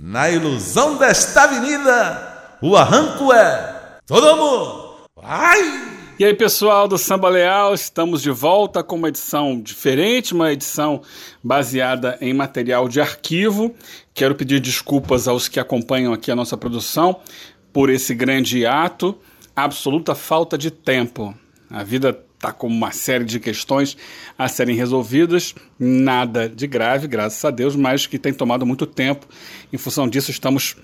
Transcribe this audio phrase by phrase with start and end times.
[0.00, 4.94] Na ilusão desta avenida, o arranco é todo mundo.
[5.20, 5.58] Vai!
[6.16, 11.02] E aí, pessoal do Samba Leal, estamos de volta com uma edição diferente, uma edição
[11.42, 13.74] baseada em material de arquivo.
[14.14, 17.20] Quero pedir desculpas aos que acompanham aqui a nossa produção
[17.72, 19.18] por esse grande ato,
[19.54, 21.34] absoluta falta de tempo.
[21.68, 23.96] A vida está com uma série de questões
[24.38, 29.26] a serem resolvidas, nada de grave, graças a Deus, mas que tem tomado muito tempo.
[29.72, 30.76] Em função disso, estamos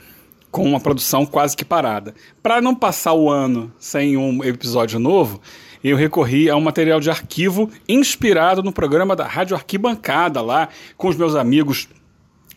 [0.50, 2.12] com uma produção quase que parada.
[2.42, 5.40] Para não passar o ano sem um episódio novo,
[5.82, 11.08] eu recorri a um material de arquivo inspirado no programa da Rádio Arquibancada, lá com
[11.08, 11.88] os meus amigos,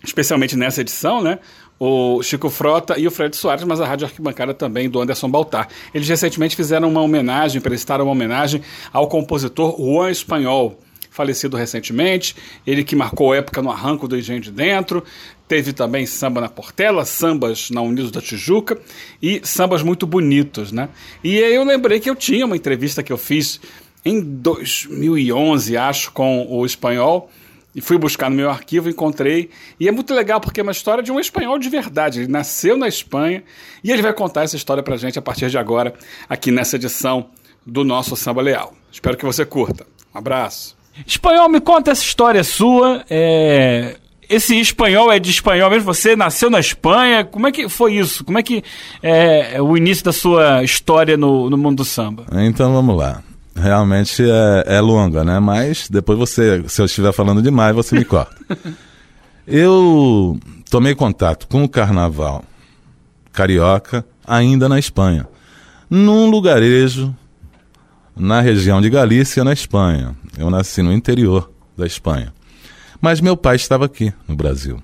[0.04, 1.38] especialmente nessa edição, né?
[1.80, 5.68] O Chico Frota e o Fred Soares, mas a Rádio Arquibancada também do Anderson Baltar.
[5.94, 10.80] Eles recentemente fizeram uma homenagem, prestaram uma homenagem ao compositor Juan Espanhol,
[11.18, 15.04] falecido recentemente, ele que marcou época no arranco do Engenho de Dentro,
[15.48, 18.80] teve também samba na Portela, sambas na Unidos da Tijuca
[19.22, 20.90] e sambas muito bonitos, né?
[21.24, 23.60] E aí eu lembrei que eu tinha uma entrevista que eu fiz
[24.06, 27.32] em 2011, acho, com o espanhol,
[27.78, 29.52] e fui buscar no meu arquivo, encontrei.
[29.80, 32.22] E é muito legal porque é uma história de um espanhol de verdade.
[32.22, 33.44] Ele nasceu na Espanha
[33.84, 35.94] e ele vai contar essa história pra gente a partir de agora,
[36.28, 37.30] aqui nessa edição
[37.64, 38.74] do nosso Samba Leal.
[38.92, 39.86] Espero que você curta.
[40.14, 40.76] Um abraço.
[41.06, 43.06] Espanhol, me conta essa história sua.
[43.12, 43.96] É...
[44.28, 45.86] Esse espanhol é de espanhol mesmo?
[45.94, 47.24] Você nasceu na Espanha?
[47.24, 48.26] Como é que foi isso?
[48.26, 48.64] Como é que
[49.04, 52.26] é o início da sua história no, no mundo do samba?
[52.34, 53.22] Então vamos lá.
[53.58, 55.40] Realmente é, é longa, né?
[55.40, 58.36] Mas depois você, se eu estiver falando demais, você me corta.
[59.48, 62.44] eu tomei contato com o carnaval
[63.32, 65.28] carioca ainda na Espanha,
[65.90, 67.16] num lugarejo
[68.16, 70.16] na região de Galícia, na Espanha.
[70.38, 72.34] Eu nasci no interior da Espanha.
[73.00, 74.82] Mas meu pai estava aqui no Brasil.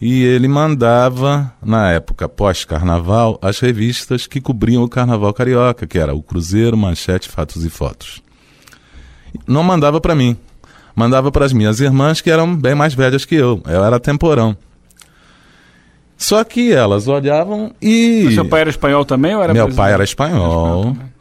[0.00, 6.14] E ele mandava, na época pós-carnaval, as revistas que cobriam o carnaval carioca, que era
[6.14, 8.22] o Cruzeiro, Manchete, Fatos e Fotos.
[9.46, 10.36] Não mandava para mim,
[10.94, 13.62] mandava para as minhas irmãs, que eram bem mais velhas que eu.
[13.66, 14.56] Eu era temporão.
[16.16, 18.26] Só que elas olhavam e.
[18.28, 20.80] O seu pai era espanhol também ou era Meu pai era espanhol.
[20.82, 21.14] Era espanhol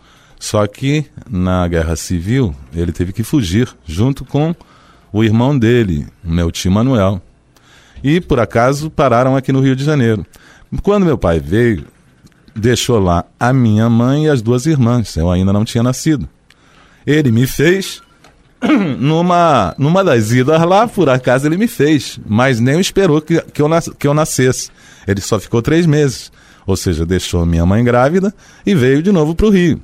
[0.44, 4.54] só que na Guerra Civil ele teve que fugir junto com
[5.10, 7.22] o irmão dele, meu tio Manuel.
[8.04, 10.26] E por acaso pararam aqui no Rio de Janeiro.
[10.82, 11.86] Quando meu pai veio,
[12.56, 15.16] deixou lá a minha mãe e as duas irmãs.
[15.16, 16.28] Eu ainda não tinha nascido.
[17.06, 18.02] Ele me fez
[19.00, 23.62] numa, numa das idas lá, por acaso ele me fez, mas nem esperou que, que,
[23.62, 24.70] eu, nas, que eu nascesse.
[25.08, 26.32] Ele só ficou três meses.
[26.66, 28.34] Ou seja, deixou minha mãe grávida
[28.66, 29.82] e veio de novo para o Rio.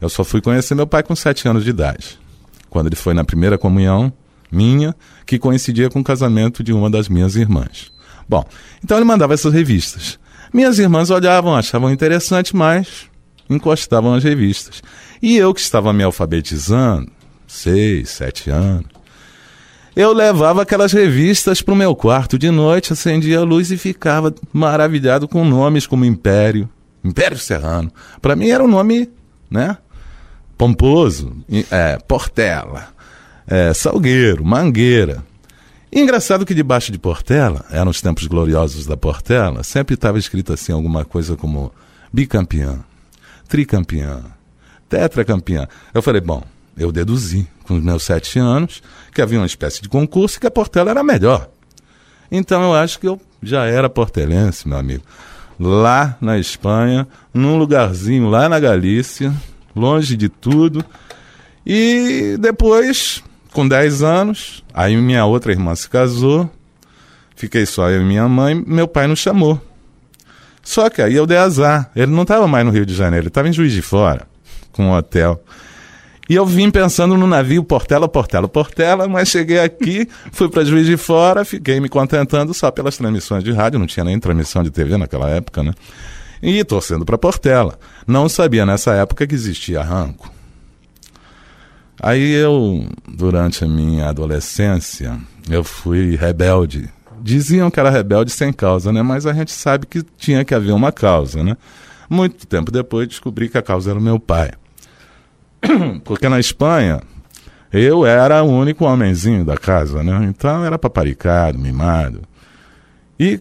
[0.00, 2.18] Eu só fui conhecer meu pai com sete anos de idade,
[2.70, 4.12] quando ele foi na primeira comunhão
[4.54, 4.94] minha,
[5.26, 7.92] que coincidia com o casamento de uma das minhas irmãs.
[8.28, 8.44] Bom,
[8.82, 10.18] então ele mandava essas revistas.
[10.52, 13.10] Minhas irmãs olhavam, achavam interessante, mas
[13.50, 14.82] encostavam as revistas.
[15.20, 17.10] E eu que estava me alfabetizando,
[17.46, 18.86] seis, sete anos,
[19.96, 24.34] eu levava aquelas revistas para o meu quarto de noite, acendia a luz e ficava
[24.52, 26.68] maravilhado com nomes como Império,
[27.02, 27.92] Império Serrano.
[28.20, 29.08] Para mim era um nome,
[29.48, 29.76] né?
[30.58, 31.36] Pomposo,
[31.70, 32.88] é, Portela,
[33.46, 35.24] é, Salgueiro, Mangueira.
[35.92, 40.72] Engraçado que debaixo de Portela, eram os tempos gloriosos da Portela, sempre estava escrito assim
[40.72, 41.72] alguma coisa como
[42.12, 42.80] bicampeã,
[43.48, 44.24] tricampeã,
[44.88, 45.68] tetracampeã.
[45.92, 46.42] Eu falei, bom,
[46.76, 50.46] eu deduzi com os meus sete anos que havia uma espécie de concurso e que
[50.46, 51.48] a Portela era melhor.
[52.30, 55.04] Então eu acho que eu já era portelense, meu amigo.
[55.60, 59.32] Lá na Espanha, num lugarzinho lá na Galícia,
[59.76, 60.84] longe de tudo.
[61.64, 63.22] E depois,
[63.54, 66.50] com 10 anos, aí minha outra irmã se casou,
[67.34, 69.58] fiquei só eu e minha mãe, meu pai nos chamou.
[70.62, 71.90] Só que aí eu dei azar.
[71.94, 74.26] Ele não estava mais no Rio de Janeiro, ele estava em Juiz de Fora,
[74.72, 75.42] com um hotel.
[76.28, 80.86] E eu vim pensando no navio Portela, Portela, Portela, mas cheguei aqui, fui para Juiz
[80.86, 84.70] de Fora, fiquei me contentando só pelas transmissões de rádio, não tinha nem transmissão de
[84.70, 85.72] TV naquela época, né?
[86.44, 87.78] e torcendo para Portela.
[88.06, 90.30] Não sabia nessa época que existia arranco.
[92.06, 95.18] Aí eu, durante a minha adolescência,
[95.48, 96.90] eu fui rebelde.
[97.18, 99.00] Diziam que era rebelde sem causa, né?
[99.00, 101.56] Mas a gente sabe que tinha que haver uma causa, né?
[102.06, 104.50] Muito tempo depois descobri que a causa era o meu pai.
[106.04, 107.00] Porque na Espanha
[107.72, 110.26] eu era o único homenzinho da casa, né?
[110.28, 112.20] Então era paparicado, mimado.
[113.18, 113.40] E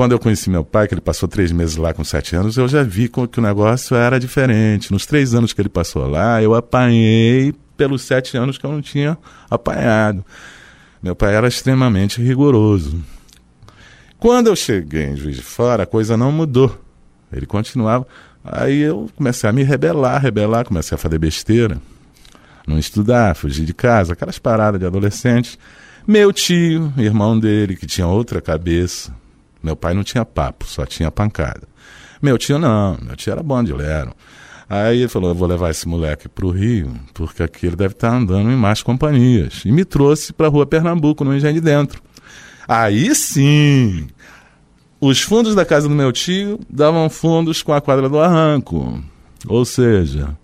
[0.00, 2.66] quando eu conheci meu pai, que ele passou três meses lá com sete anos, eu
[2.66, 4.90] já vi que o negócio era diferente.
[4.90, 8.80] Nos três anos que ele passou lá, eu apanhei pelos sete anos que eu não
[8.80, 9.18] tinha
[9.50, 10.24] apanhado.
[11.02, 12.98] Meu pai era extremamente rigoroso.
[14.18, 16.80] Quando eu cheguei em Juiz de Fora, a coisa não mudou.
[17.30, 18.06] Ele continuava.
[18.42, 21.76] Aí eu comecei a me rebelar, rebelar, comecei a fazer besteira.
[22.66, 25.58] Não estudar, fugir de casa, aquelas paradas de adolescente.
[26.06, 29.19] Meu tio, irmão dele, que tinha outra cabeça.
[29.62, 31.62] Meu pai não tinha papo, só tinha pancada.
[32.20, 34.12] Meu tio não, meu tio era bom de lero.
[34.68, 37.94] Aí ele falou: Eu vou levar esse moleque para o Rio, porque aqui ele deve
[37.94, 39.62] estar tá andando em mais companhias.
[39.64, 42.00] E me trouxe para a rua Pernambuco, no Engenho de Dentro.
[42.68, 44.06] Aí sim,
[45.00, 49.02] os fundos da casa do meu tio davam fundos com a quadra do arranco.
[49.48, 50.36] Ou seja,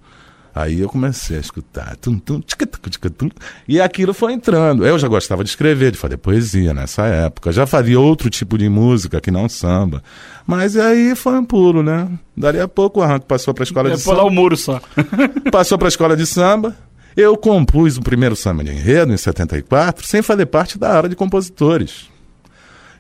[0.56, 1.96] Aí eu comecei a escutar.
[1.96, 3.28] Tum, tum, tchica, tchica, tum,
[3.68, 4.86] e aquilo foi entrando.
[4.86, 7.52] Eu já gostava de escrever, de fazer poesia nessa época.
[7.52, 10.02] Já fazia outro tipo de música que não samba.
[10.46, 12.08] Mas aí foi um pulo, né?
[12.34, 14.16] Dali a pouco o Arranco passou para a escola é de samba.
[14.16, 14.80] lá o muro só.
[15.52, 16.74] passou para a escola de samba.
[17.14, 21.16] Eu compus o primeiro samba de enredo em 74, sem fazer parte da área de
[21.16, 22.08] compositores.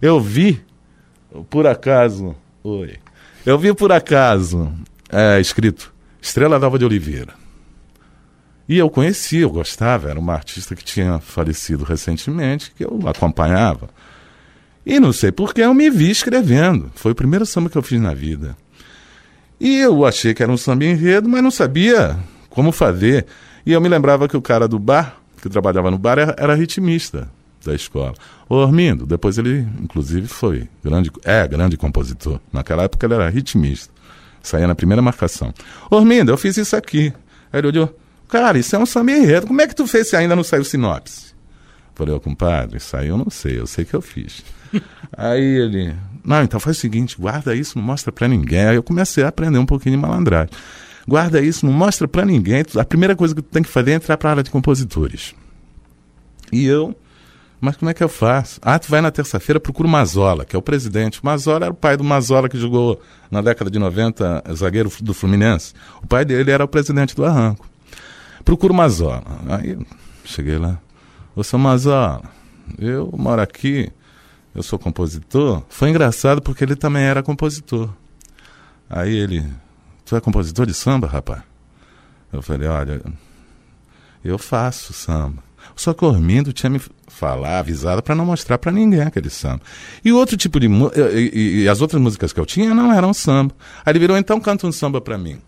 [0.02, 0.62] Eu vi,
[1.48, 2.36] por acaso.
[2.62, 2.96] Oi.
[3.46, 4.70] Eu vi por acaso,
[5.10, 7.45] é, escrito Estrela Dalva de Oliveira.
[8.68, 13.88] E eu conhecia, eu gostava, era uma artista que tinha falecido recentemente, que eu acompanhava.
[14.84, 16.90] E não sei por que eu me vi escrevendo.
[16.94, 18.56] Foi o primeiro samba que eu fiz na vida.
[19.58, 22.16] E eu achei que era um samba enredo, mas não sabia
[22.50, 23.26] como fazer.
[23.64, 27.28] E eu me lembrava que o cara do bar, que trabalhava no bar, era, ritmista
[27.64, 28.14] da escola.
[28.48, 32.38] O Ormindo, depois ele, inclusive, foi grande, é grande compositor.
[32.52, 33.92] Naquela época ele era ritmista.
[34.40, 35.52] Saía na primeira marcação.
[35.90, 37.12] Ormindo, eu fiz isso aqui.
[37.52, 37.98] Aí ele olhou,
[38.28, 39.46] Cara, isso é um samba enredo.
[39.46, 41.34] Como é que tu fez se ainda não saiu sinopse?
[41.94, 44.44] Falei, ô compadre, isso aí eu não sei, eu sei que eu fiz.
[45.16, 48.66] aí ele, não, então faz o seguinte, guarda isso, não mostra pra ninguém.
[48.66, 50.50] Aí eu comecei a aprender um pouquinho de malandragem.
[51.08, 52.64] Guarda isso, não mostra pra ninguém.
[52.78, 55.34] A primeira coisa que tu tem que fazer é entrar pra área de compositores.
[56.52, 56.94] E eu,
[57.60, 58.60] mas como é que eu faço?
[58.60, 61.22] Ah, tu vai na terça-feira, procura o Mazola, que é o presidente.
[61.22, 63.00] O Mazola era o pai do Mazola que jogou
[63.30, 65.72] na década de 90, zagueiro do Fluminense.
[66.02, 67.66] O pai dele era o presidente do Arranco
[68.46, 69.22] procura o Mazola.
[69.48, 69.76] Aí
[70.24, 70.78] cheguei lá.
[71.34, 72.22] Ô, seu Mazola,
[72.78, 73.92] eu moro aqui,
[74.54, 75.62] eu sou compositor.
[75.68, 77.90] Foi engraçado porque ele também era compositor.
[78.88, 79.44] Aí ele,
[80.04, 81.42] tu é compositor de samba, rapaz?
[82.32, 83.02] Eu falei, olha,
[84.24, 85.44] eu faço samba.
[85.74, 89.60] Só que Ormindo tinha me falar, avisado, para não mostrar para ninguém aquele samba.
[90.04, 90.68] E outro tipo de.
[90.68, 93.52] E, e, e, as outras músicas que eu tinha não eram samba.
[93.84, 95.40] Aí ele virou, então canta um samba para mim.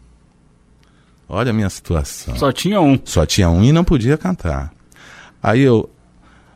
[1.29, 2.37] Olha a minha situação.
[2.37, 2.99] Só tinha um.
[3.05, 4.73] Só tinha um e não podia cantar.
[5.43, 5.91] Aí eu,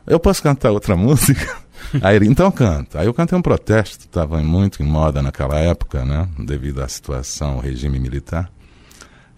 [0.07, 1.57] eu posso cantar outra música?
[2.01, 2.99] Aí ele, então canta.
[2.99, 6.27] Aí eu cantei um protesto, estava muito em moda naquela época, né?
[6.39, 8.51] Devido à situação, ao regime militar.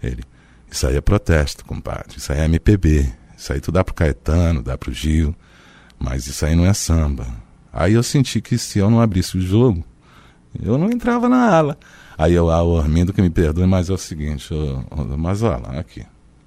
[0.02, 0.24] Ele,
[0.70, 2.16] isso aí é protesto, compadre.
[2.16, 3.12] Isso aí é MPB.
[3.36, 5.34] Isso aí tu dá pro Caetano, dá pro Gil.
[5.98, 7.26] Mas isso aí não é samba.
[7.72, 9.84] Aí eu senti que se eu não abrisse o jogo,
[10.62, 11.78] eu não entrava na ala.
[12.18, 14.84] Aí eu, ah, o Armindo que me perdoe, mas é o seguinte, eu,
[15.18, 16.04] mas olha lá, aqui.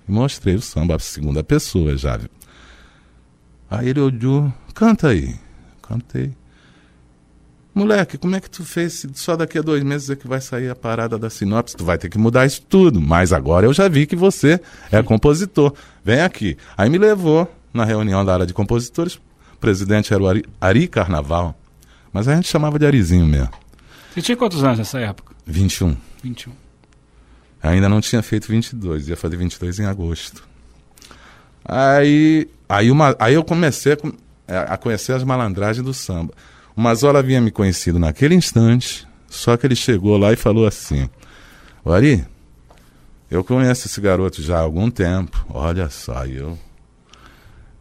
[0.07, 2.17] mostrei o samba a segunda pessoa já.
[2.17, 2.29] Viu?
[3.69, 5.35] Aí ele olhou, canta aí.
[5.81, 6.33] Cantei.
[7.73, 9.05] Moleque, como é que tu fez?
[9.13, 11.77] Só daqui a dois meses é que vai sair a parada da sinopse.
[11.77, 12.99] Tu vai ter que mudar isso tudo.
[12.99, 14.59] Mas agora eu já vi que você
[14.91, 15.73] é compositor.
[16.03, 16.57] Vem aqui.
[16.75, 19.15] Aí me levou na reunião da área de compositores.
[19.53, 21.55] O presidente era o Ari, Ari Carnaval.
[22.11, 23.53] Mas a gente chamava de Arizinho mesmo.
[24.13, 25.28] Você tinha quantos anos nessa época?
[25.49, 25.97] 21.
[26.23, 26.53] 21.
[27.61, 30.47] Ainda não tinha feito 22, ia fazer 22 em agosto.
[31.65, 33.97] Aí, aí, uma, aí eu comecei
[34.47, 36.33] a, a conhecer as malandragens do samba.
[36.75, 41.09] O Mazola havia me conhecido naquele instante, só que ele chegou lá e falou assim:
[41.85, 42.25] Ari,
[43.29, 46.57] eu conheço esse garoto já há algum tempo, olha só, eu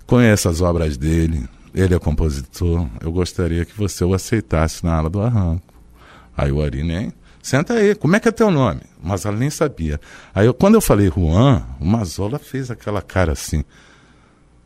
[0.06, 5.08] conheço as obras dele, ele é compositor, eu gostaria que você o aceitasse na ala
[5.08, 5.62] do arranco.
[6.36, 7.12] Aí o Ari nem
[7.48, 8.82] Senta aí, como é que é teu nome?
[9.02, 9.98] O Mazola nem sabia.
[10.34, 13.64] Aí eu, quando eu falei Juan, o Mazola fez aquela cara assim,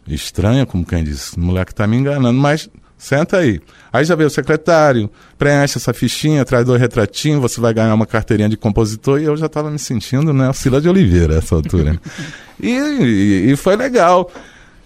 [0.04, 3.60] estranha, como quem disse, o moleque tá me enganando, mas senta aí.
[3.92, 5.08] Aí já veio o secretário,
[5.38, 9.36] preenche essa fichinha, traz dois retratinhos, você vai ganhar uma carteirinha de compositor, e eu
[9.36, 12.00] já estava me sentindo, né, Sila de Oliveira, essa altura.
[12.60, 14.28] e, e, e, foi legal.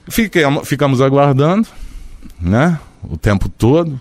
[0.06, 1.66] Fiquei, ficamos aguardando,
[2.38, 3.98] né, o tempo todo.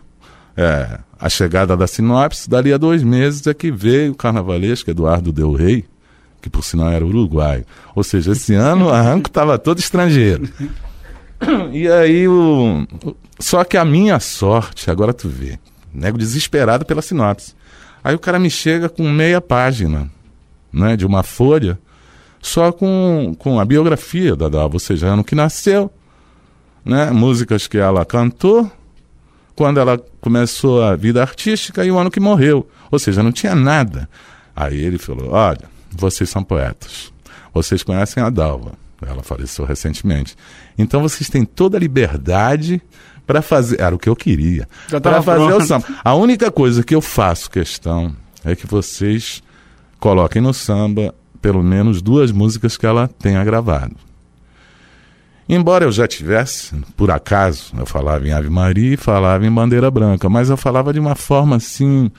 [0.57, 5.31] É, a chegada da sinopse, dali a dois meses é que veio o carnavalesco Eduardo
[5.31, 5.85] Del Rey,
[6.41, 7.65] que por sinal era uruguaio.
[7.93, 10.47] Ou seja, esse ano o arranco estava todo estrangeiro.
[11.73, 12.87] E aí o.
[13.39, 15.59] Só que a minha sorte, agora tu vê,
[15.93, 17.53] nego desesperado pela sinopse.
[18.03, 20.09] Aí o cara me chega com meia página,
[20.71, 21.77] né, de uma folha,
[22.41, 25.91] só com, com a biografia da Dalva, ou seja, ano que nasceu,
[26.85, 28.71] né, músicas que ela cantou,
[29.55, 32.67] quando ela começou a vida artística e o ano que morreu.
[32.91, 34.09] Ou seja, não tinha nada.
[34.55, 37.11] Aí ele falou: Olha, vocês são poetas.
[37.53, 38.73] Vocês conhecem a Dalva.
[39.01, 40.35] Ela faleceu recentemente.
[40.77, 42.81] Então vocês têm toda a liberdade
[43.25, 43.79] para fazer.
[43.79, 44.67] Era o que eu queria.
[45.01, 45.63] Para fazer pronto.
[45.63, 45.85] o samba.
[46.03, 49.41] A única coisa que eu faço questão é que vocês
[49.99, 53.95] coloquem no samba pelo menos duas músicas que ela tenha gravado.
[55.47, 59.91] Embora eu já tivesse, por acaso, eu falava em Ave Maria e falava em Bandeira
[59.91, 62.11] Branca, mas eu falava de uma forma assim,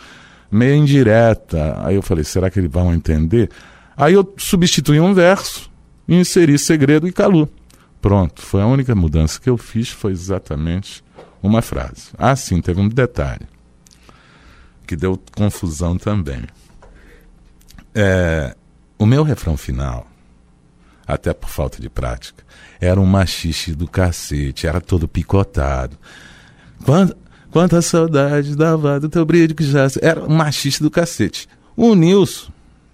[0.51, 1.77] meio indireta.
[1.85, 3.51] Aí eu falei, será que eles vão entender?
[3.97, 5.69] Aí eu substituí um verso
[6.07, 7.49] e inseri Segredo e Calu.
[8.01, 11.03] Pronto, foi a única mudança que eu fiz, foi exatamente
[11.43, 12.11] uma frase.
[12.17, 13.47] Ah, sim, teve um detalhe
[14.87, 16.45] que deu confusão também.
[17.93, 18.55] É,
[18.99, 20.07] o meu refrão final,
[21.07, 22.45] até por falta de prática,
[22.81, 25.97] era um machixe do cacete, era todo picotado.
[26.85, 27.17] Quanta,
[27.51, 29.87] quanta saudade dava do teu brilho que já.
[30.03, 31.49] Era um machixe do cacete.
[31.77, 32.51] O Nilson,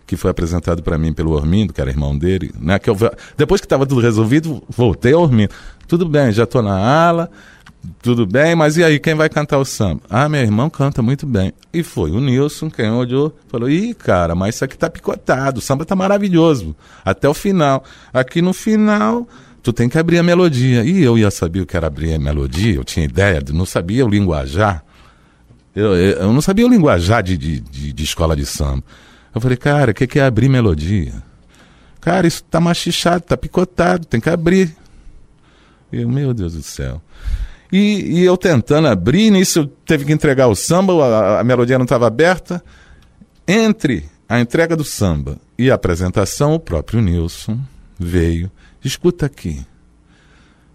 [0.07, 2.97] que foi apresentado para mim pelo Ormindo, que era irmão dele, né, que eu,
[3.37, 5.55] depois que estava tudo resolvido, voltei ao Ormindo.
[5.89, 7.31] Tudo bem, já estou na ala,
[8.01, 10.01] tudo bem, mas e aí, quem vai cantar o samba?
[10.09, 11.53] Ah, meu irmão canta muito bem.
[11.73, 15.63] E foi o Nilson, quem olhou, falou: ih, cara, mas isso aqui tá picotado, o
[15.63, 16.77] samba tá maravilhoso.
[17.05, 17.85] Até o final.
[18.13, 19.27] Aqui no final,
[19.63, 20.85] tu tem que abrir a melodia.
[20.85, 24.05] E eu ia saber o que era abrir a melodia, eu tinha ideia, não sabia
[24.05, 24.85] o linguajar.
[25.75, 28.85] Eu, eu, eu não sabia o linguajar de, de, de, de, escola de samba.
[29.35, 31.15] Eu falei, cara, o que, que é abrir melodia?
[32.01, 34.77] Cara, isso tá machichado, tá picotado, tem que abrir.
[35.91, 37.01] Eu, meu Deus do céu.
[37.73, 41.85] E, e eu tentando abrir, nisso teve que entregar o samba, a, a melodia não
[41.85, 42.63] estava aberta.
[43.49, 47.59] Entre a entrega do samba e a apresentação, o próprio Nilson
[47.99, 48.51] veio.
[48.85, 49.65] Escuta aqui.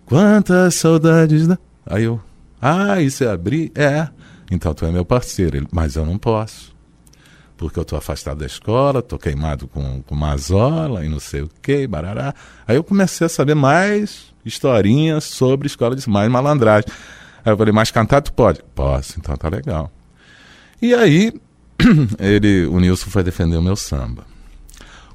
[0.06, 1.60] Quantas saudades da.
[1.86, 2.20] Aí eu.
[2.60, 3.72] Ah, isso é abrir?
[3.76, 4.08] É.
[4.50, 5.58] Então tu é meu parceiro.
[5.58, 6.76] Ele, mas eu não posso.
[7.58, 11.50] Porque eu estou afastado da escola, estou queimado com, com mazola e não sei o
[11.62, 12.34] que, barará.
[12.68, 16.90] Aí eu comecei a saber mais historinhas sobre escola de mais malandragem.
[17.44, 18.62] Aí eu falei, mas cantar tu pode?
[18.76, 19.92] Posso, então tá legal.
[20.82, 21.34] E aí,
[22.20, 24.26] ele, o Nilson foi defender o meu samba.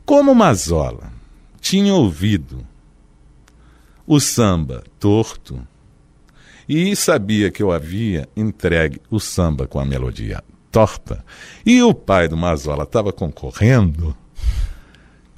[0.04, 1.12] Como Mazola
[1.60, 2.66] tinha ouvido
[4.06, 5.60] o samba torto
[6.68, 11.24] e sabia que eu havia entregue o samba com a melodia torta
[11.64, 14.16] e o pai do Mazola estava concorrendo,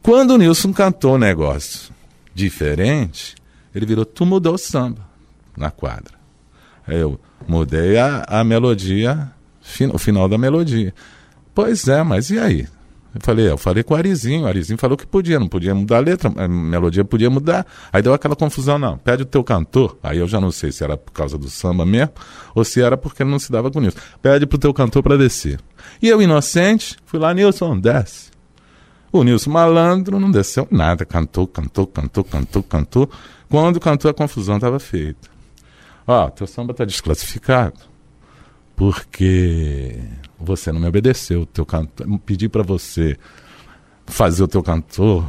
[0.01, 1.93] quando o Nilson cantou o negócio
[2.35, 3.35] diferente,
[3.75, 5.03] ele virou, tu mudou o samba
[5.57, 6.15] na quadra.
[6.87, 9.31] Aí eu mudei a, a melodia,
[9.93, 10.95] o final da melodia.
[11.55, 12.67] Pois é, mas e aí?
[13.15, 15.99] Eu falei, eu falei com o Arizinho, o Arizinho falou que podia, não podia mudar
[15.99, 17.65] a letra, a melodia podia mudar.
[17.93, 20.83] Aí deu aquela confusão, não, pede o teu cantor, aí eu já não sei se
[20.83, 22.13] era por causa do samba mesmo,
[22.57, 23.97] ou se era porque não se dava com isso.
[24.21, 25.61] Pede pro teu cantor para descer.
[26.03, 28.33] E eu, inocente, fui lá, Nilson, desce.
[29.13, 33.11] O Nilson malandro não desceu nada, cantou, cantou, cantou, cantou, cantou.
[33.55, 35.31] Quando cantou, a confusão estava feita.
[36.09, 37.79] Ó, teu samba está desclassificado
[38.75, 39.97] porque
[40.37, 41.47] você não me obedeceu.
[41.47, 43.17] Teu cantor, pedi para você
[44.07, 45.25] fazer o teu cantor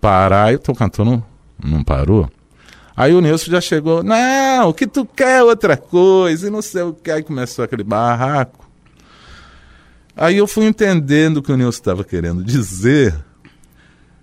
[0.00, 1.22] parar e o teu cantor não,
[1.62, 2.26] não parou.
[2.96, 6.62] Aí o Nilson já chegou, não, o que tu quer é outra coisa, e não
[6.62, 7.10] sei o que.
[7.10, 8.66] Aí começou aquele barraco.
[10.16, 13.14] Aí eu fui entendendo o que o Nilson estava querendo dizer.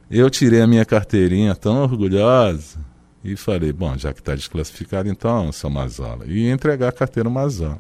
[0.10, 2.89] Eu tirei a minha carteirinha tão orgulhosa
[3.24, 6.26] e falei, bom, já que está desclassificado, então, seu Mazola.
[6.26, 7.80] E entregar a carteira Mazola.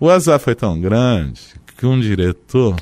[0.00, 1.40] O azar foi tão grande
[1.76, 2.76] que um diretor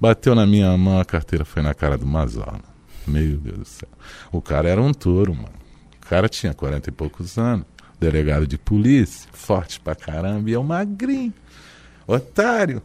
[0.00, 2.60] bateu na minha mão, a carteira foi na cara do Mazola.
[3.06, 3.88] Meu Deus do céu.
[4.32, 5.54] O cara era um touro, mano.
[6.02, 7.66] O cara tinha quarenta e poucos anos,
[7.98, 11.34] delegado de polícia, forte pra caramba, e eu magrinho,
[12.06, 12.82] otário.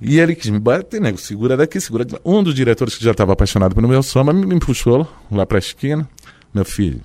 [0.00, 2.22] E ele quis me bater, nego, segura daqui, segura daqui.
[2.24, 5.58] Um dos diretores que já estava apaixonado pelo meu samba me, me puxou lá pra
[5.58, 6.08] esquina.
[6.52, 7.00] Meu filho,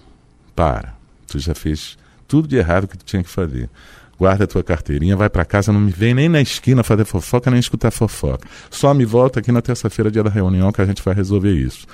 [0.59, 0.93] para.
[1.25, 1.97] Tu já fez
[2.27, 3.69] tudo de errado que tu tinha que fazer.
[4.17, 7.49] Guarda a tua carteirinha, vai para casa, não me vem nem na esquina fazer fofoca,
[7.49, 8.45] nem escutar fofoca.
[8.69, 11.87] Só me volta aqui na terça-feira, dia da reunião, que a gente vai resolver isso.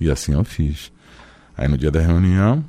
[0.00, 0.90] E assim eu fiz.
[1.54, 2.64] Aí no dia da reunião,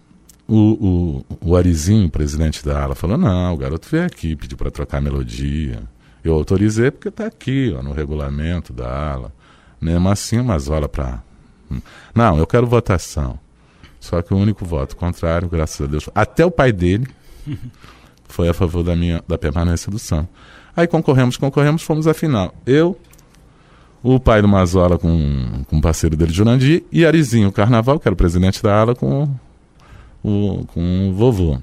[0.46, 4.70] o, o, o Arizinho, presidente da ala, falou: não, o garoto veio aqui, pediu para
[4.70, 5.82] trocar a melodia.
[6.22, 9.34] Eu autorizei porque está aqui, ó, no regulamento da ala.
[10.12, 11.24] Assim, mas olha para.
[12.14, 13.40] Não, eu quero votação.
[14.02, 17.08] Só que o único voto contrário, graças a Deus, até o pai dele
[18.28, 20.28] foi a favor da minha da permanência do samba.
[20.76, 22.54] Aí concorremos, concorremos, fomos à final.
[22.66, 23.00] Eu,
[24.02, 28.14] o pai do Mazola com, com o parceiro dele, Jurandir, e Arizinho Carnaval, que era
[28.14, 29.30] o presidente da ala, com
[30.24, 31.60] o, com o vovô.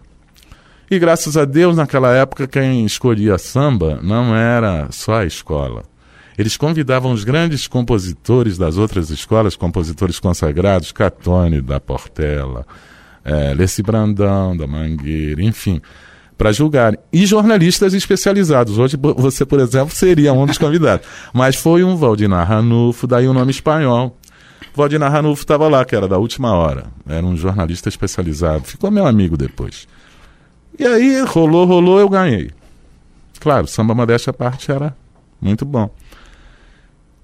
[0.89, 5.83] E graças a Deus, naquela época, quem escolhia samba não era só a escola.
[6.39, 12.65] Eles convidavam os grandes compositores das outras escolas, compositores consagrados, Catone, da Portela,
[13.25, 15.83] é, Leci Brandão, da Mangueira, enfim,
[16.39, 16.97] para julgar.
[17.13, 18.79] E jornalistas especializados.
[18.79, 21.05] Hoje você, por exemplo, seria um dos convidados.
[21.35, 24.17] Mas foi um Valdinar Ranulfo, daí o um nome espanhol.
[24.77, 26.85] Valdinar Ranulfo estava lá, que era da última hora.
[27.09, 28.63] Era um jornalista especializado.
[28.63, 29.89] Ficou meu amigo depois.
[30.79, 32.53] E aí rolou, rolou, eu ganhei.
[33.41, 34.97] Claro, samba modéstia à parte era
[35.41, 35.91] muito bom.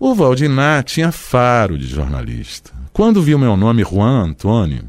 [0.07, 2.71] O Valdinar tinha faro de jornalista.
[2.93, 4.85] Quando viu meu nome, Juan Antônio,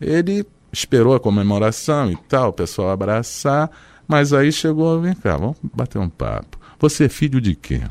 [0.00, 3.70] ele esperou a comemoração e tal, o pessoal abraçar,
[4.04, 6.58] mas aí chegou, vem cá, vamos bater um papo.
[6.80, 7.82] Você é filho de quê?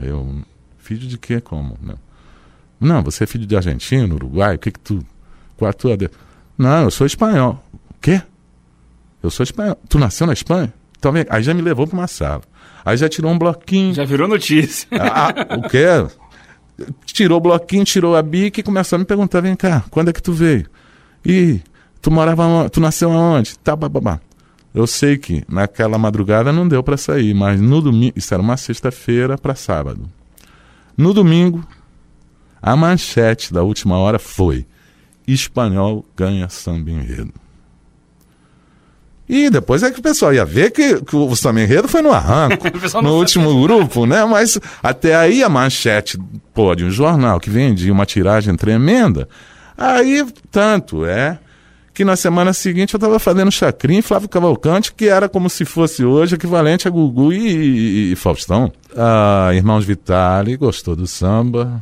[0.00, 0.42] Eu,
[0.78, 1.40] filho de quê?
[1.40, 1.76] Como?
[1.82, 1.98] Não,
[2.78, 5.04] não você é filho de argentino, uruguai, o que que tu...
[5.56, 5.98] Qual a tua...
[6.56, 7.64] Não, eu sou espanhol.
[7.72, 8.22] O quê?
[9.20, 9.76] Eu sou espanhol.
[9.88, 10.72] Tu nasceu na Espanha?
[11.00, 12.42] Então aí já me levou para uma sala.
[12.84, 13.94] Aí já tirou um bloquinho.
[13.94, 14.86] Já virou notícia.
[14.92, 15.86] Ah, ah, o quê?
[17.06, 20.12] Tirou o bloquinho, tirou a bica e começou a me perguntar: vem cá, quando é
[20.12, 20.66] que tu veio?
[21.24, 21.60] E
[22.02, 23.58] tu morava Tu nasceu aonde?
[23.58, 24.20] Tá, babá.
[24.74, 28.12] Eu sei que naquela madrugada não deu para sair, mas no domingo.
[28.14, 30.08] Isso era uma sexta-feira para sábado.
[30.96, 31.66] No domingo,
[32.60, 34.66] a manchete da última hora foi:
[35.26, 37.39] Espanhol ganha samba enredo.
[39.32, 42.10] E depois é que o pessoal ia ver que, que o samba enredo foi no
[42.10, 42.66] arranco,
[43.00, 44.24] no último grupo, né?
[44.24, 46.18] Mas até aí a manchete,
[46.52, 49.28] pô, de um jornal que vendia uma tiragem tremenda,
[49.78, 51.38] aí tanto é
[51.94, 55.64] que na semana seguinte eu estava fazendo Chacrinha e Flávio Cavalcante, que era como se
[55.64, 58.72] fosse hoje equivalente a Gugu e, e, e Faustão.
[58.96, 61.80] Ah, Irmãos Vitali gostou do samba,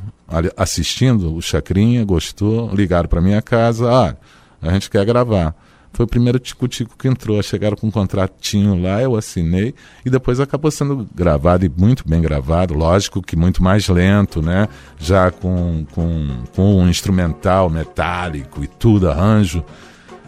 [0.54, 4.14] assistindo o Chacrinha, gostou, ligaram para minha casa, ah,
[4.60, 5.54] a gente quer gravar.
[5.92, 7.42] Foi o primeiro Tico-Tico que entrou.
[7.42, 12.20] Chegaram com um contratinho lá, eu assinei e depois acabou sendo gravado e muito bem
[12.20, 12.74] gravado.
[12.74, 14.68] Lógico que muito mais lento, né?
[14.98, 19.64] Já com, com, com um instrumental metálico e tudo, arranjo,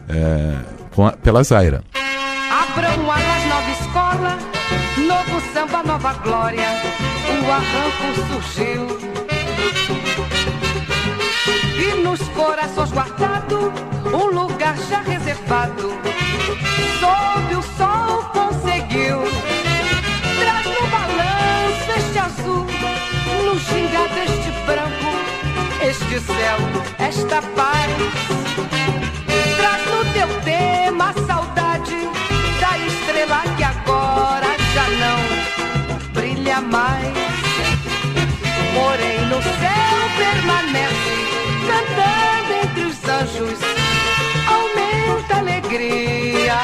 [0.09, 0.57] é,
[1.07, 1.85] a, pela Zaira.
[2.51, 4.39] Abram alas, nova escola,
[5.07, 6.69] novo samba, nova glória.
[7.29, 9.10] O arranco surgiu.
[11.77, 13.73] E nos corações guardado
[14.13, 15.91] um lugar já reservado.
[17.01, 19.19] Sob o sol conseguiu.
[20.39, 22.67] Traz no balanço este azul,
[23.45, 25.11] no gingado este branco,
[25.83, 26.59] este céu,
[26.99, 27.91] esta paz.
[29.57, 32.09] Traz no teu tema a saudade
[32.61, 37.13] da estrela que agora já não brilha mais.
[38.75, 39.80] Porém no céu
[45.81, 46.61] alegria.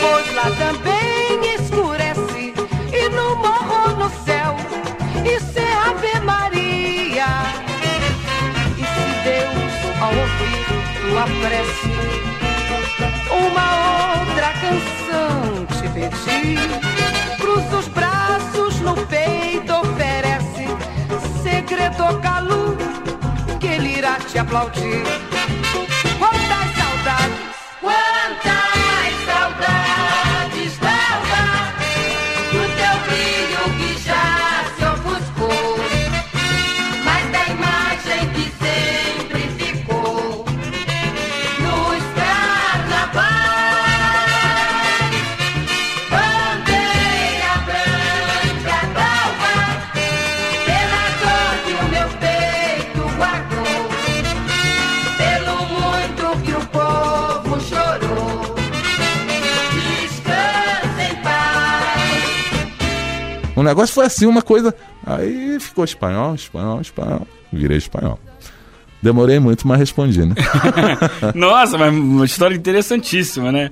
[0.00, 2.52] Pois lá também escurece
[2.92, 4.54] e no morro no céu
[5.24, 7.26] isso é Ave Maria.
[8.76, 10.66] E se Deus ao ouvir
[11.00, 11.88] tua prece
[13.30, 16.58] uma outra canção te pedir,
[17.38, 20.66] cruza os braços no peito oferece
[21.42, 22.76] segredo ou calo
[23.60, 25.27] que ele irá te aplaudir.
[63.68, 64.74] Negócio foi assim, uma coisa.
[65.06, 67.26] Aí ficou espanhol, espanhol, espanhol.
[67.52, 68.18] Virei espanhol.
[69.00, 70.34] Demorei muito, mas respondi, né?
[71.34, 73.70] Nossa, mas uma história interessantíssima, né?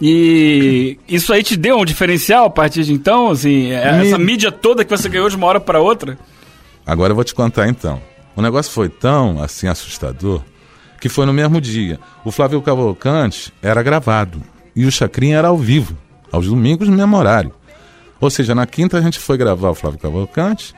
[0.00, 4.52] E isso aí te deu um diferencial a partir de então, assim, essa Me- mídia
[4.52, 6.18] toda que você ganhou de uma hora para outra?
[6.86, 8.00] Agora eu vou te contar então.
[8.36, 10.42] O negócio foi tão assim assustador
[11.00, 11.98] que foi no mesmo dia.
[12.24, 14.40] O Flávio Cavalcante era gravado
[14.76, 15.96] e o Chacrinha era ao vivo,
[16.30, 17.52] aos domingos no mesmo horário.
[18.20, 20.74] Ou seja, na quinta a gente foi gravar o Flávio Cavalcante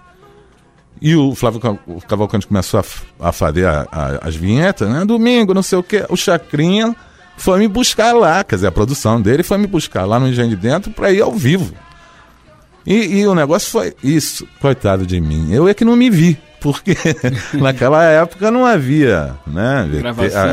[1.01, 1.61] e o Flávio
[2.07, 5.05] Cavalcante começou a, a fazer a- a- as vinhetas, né?
[5.05, 6.05] Domingo, não sei o quê.
[6.11, 6.95] O Chacrinha
[7.39, 10.51] foi me buscar lá, quer dizer, a produção dele foi me buscar lá no Engenho
[10.51, 11.73] de Dentro para ir ao vivo.
[12.87, 15.51] E, e o negócio foi isso, coitado de mim.
[15.53, 16.95] Eu é que não me vi, porque
[17.55, 19.89] naquela época não havia, né?
[19.99, 20.45] Gravação, a,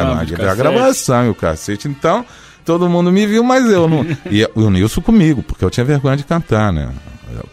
[0.47, 1.87] a, a gravação e o cacete.
[1.89, 2.25] Então,
[2.67, 4.05] todo mundo me viu, mas eu não.
[4.29, 6.93] E o Nilson comigo, porque eu tinha vergonha de cantar, né?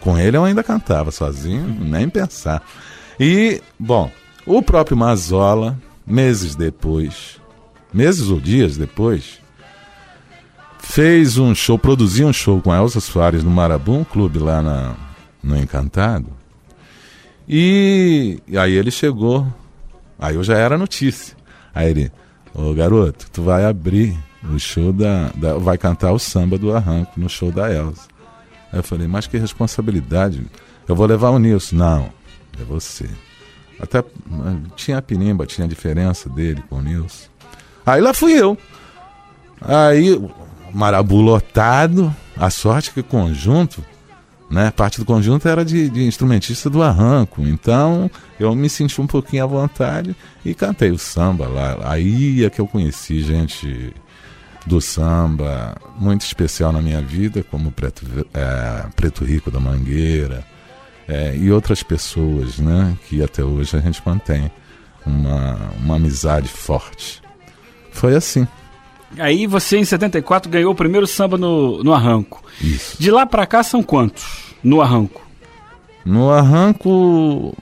[0.00, 2.60] Com ele eu ainda cantava sozinho, nem pensar.
[3.18, 4.10] E, bom,
[4.44, 7.40] o próprio Mazola, meses depois,
[7.92, 9.38] meses ou dias depois,
[10.80, 14.96] fez um show, produziu um show com a Elza Soares no Marabum Clube lá na,
[15.40, 16.26] no Encantado.
[17.48, 19.46] E, e aí ele chegou,
[20.18, 21.36] aí eu já era notícia.
[21.72, 22.12] Aí ele,
[22.52, 24.16] ô garoto, tu vai abrir
[24.52, 28.02] o show da, da, Vai cantar o samba do arranco no show da Elza.
[28.72, 30.44] Aí eu falei, mas que responsabilidade.
[30.86, 31.76] Eu vou levar o Nilson.
[31.76, 32.10] Não,
[32.60, 33.08] é você.
[33.80, 34.04] Até
[34.76, 37.28] tinha a pinimba, tinha a diferença dele com o Nilson.
[37.86, 38.56] Aí lá fui eu.
[39.60, 40.20] Aí,
[40.72, 43.84] Marabu lotado, a sorte que o conjunto,
[44.50, 44.70] né?
[44.70, 47.42] Parte do conjunto era de, de, instrumentista do arranco.
[47.42, 51.78] Então eu me senti um pouquinho à vontade e cantei o samba lá.
[51.84, 53.94] Aí é que eu conheci gente
[54.66, 60.44] do samba muito especial na minha vida, como Preto, é, Preto Rico da Mangueira
[61.06, 62.96] é, e outras pessoas, né?
[63.08, 64.50] Que até hoje a gente mantém
[65.04, 67.22] uma, uma amizade forte.
[67.90, 68.46] Foi assim.
[69.18, 72.42] Aí você, em 74, ganhou o primeiro samba no, no Arranco.
[72.60, 73.00] Isso.
[73.00, 75.22] De lá para cá são quantos no Arranco?
[76.04, 77.56] No Arranco,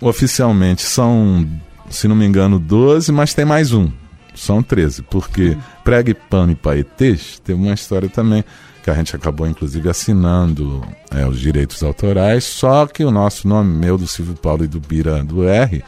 [0.00, 1.46] oficialmente, são,
[1.88, 3.90] se não me engano, 12, mas tem mais um.
[4.36, 8.44] São 13, porque Pregue Pano e Paetês teve uma história também
[8.82, 13.76] que a gente acabou inclusive assinando é, os direitos autorais, só que o nosso nome,
[13.76, 15.82] meu, do Silvio Paulo e do Bira do R,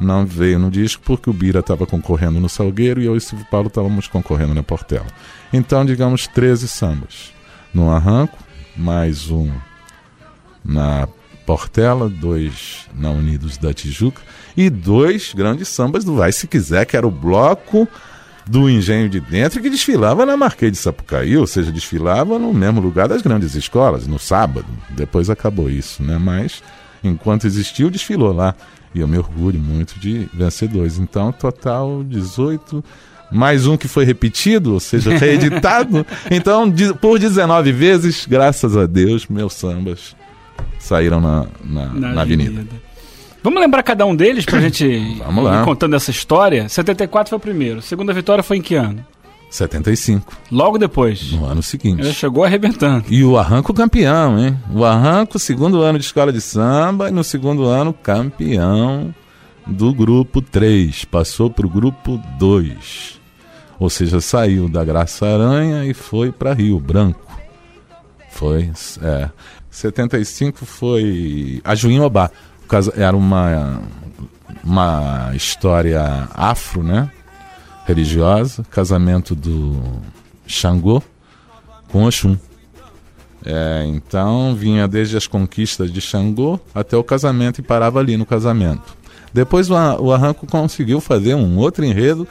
[0.00, 3.20] não veio no disco porque o Bira estava concorrendo no Salgueiro e eu e o
[3.20, 5.06] Silvio Paulo estávamos concorrendo na Portela.
[5.52, 7.32] Então, digamos, 13 sambas
[7.74, 8.38] no arranco,
[8.76, 9.50] mais um
[10.64, 11.08] na
[11.48, 14.20] Portela, dois na Unidos da Tijuca
[14.54, 17.88] e dois grandes sambas do Vai Se Quiser, que era o bloco
[18.46, 22.82] do Engenho de Dentro que desfilava na Marquês de Sapucaí, ou seja, desfilava no mesmo
[22.82, 24.66] lugar das grandes escolas, no sábado.
[24.90, 26.18] Depois acabou isso, né?
[26.18, 26.62] Mas
[27.02, 28.54] enquanto existiu, desfilou lá.
[28.94, 30.98] E eu me orgulho muito de vencedores.
[30.98, 32.84] Então, total 18
[33.32, 36.06] mais um que foi repetido, ou seja, reeditado.
[36.30, 40.14] então, por 19 vezes, graças a Deus, meus sambas
[40.78, 42.50] saíram na, na, na, na avenida.
[42.50, 42.88] avenida.
[43.42, 45.62] Vamos lembrar cada um deles pra gente Vamos lá.
[45.62, 46.68] ir contando essa história?
[46.68, 47.78] 74 foi o primeiro.
[47.78, 49.04] A segunda vitória foi em que ano?
[49.50, 50.30] 75.
[50.52, 51.32] Logo depois.
[51.32, 52.12] No ano seguinte.
[52.12, 53.04] Chegou arrebentando.
[53.08, 54.58] E o Arranco campeão, hein?
[54.70, 59.14] O Arranco, segundo ano de escola de samba, e no segundo ano, campeão
[59.66, 61.06] do grupo 3.
[61.06, 63.18] Passou pro grupo 2.
[63.78, 67.26] Ou seja, saiu da Graça Aranha e foi para Rio Branco.
[68.30, 68.70] Foi,
[69.02, 69.30] é.
[69.70, 72.30] 75 foi a Juinhobá
[72.96, 73.80] era uma,
[74.62, 77.10] uma história afro, né?
[77.86, 79.80] Religiosa, casamento do
[80.46, 81.02] Xangô
[81.88, 82.36] com Oxum.
[83.44, 88.26] É, então vinha desde as conquistas de Xangô até o casamento e parava ali no
[88.26, 88.96] casamento.
[89.32, 92.26] Depois o Arranco conseguiu fazer um outro enredo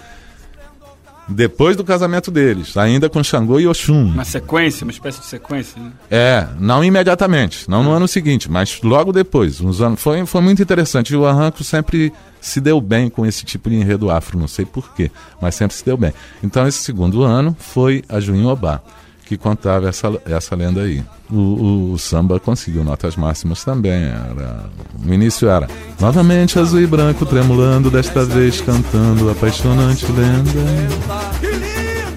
[1.28, 4.06] depois do casamento deles, ainda com Xangô e Oxum.
[4.06, 5.92] Uma sequência, uma espécie de sequência, né?
[6.10, 9.60] É, não imediatamente, não no ano seguinte, mas logo depois.
[9.60, 11.16] Uns anos, foi, foi muito interessante.
[11.16, 15.12] O Arranco sempre se deu bem com esse tipo de enredo afro, não sei porquê,
[15.42, 16.14] mas sempre se deu bem.
[16.44, 18.82] Então, esse segundo ano foi a Juinho Obá
[19.28, 21.04] que contava essa, essa lenda aí.
[21.30, 24.04] O, o, o, samba conseguiu notas máximas também.
[24.06, 24.70] Era,
[25.06, 25.68] o início era
[26.00, 30.52] novamente azul e branco tremulando, desta vez cantando apaixonante lenda.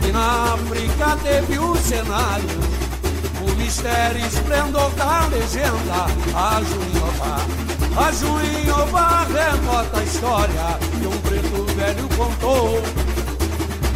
[0.09, 2.61] E na África teve o cenário,
[3.43, 7.41] o mistério esplendor da legenda, a Juinhová.
[7.97, 12.81] A Juinhová remota história que um preto velho contou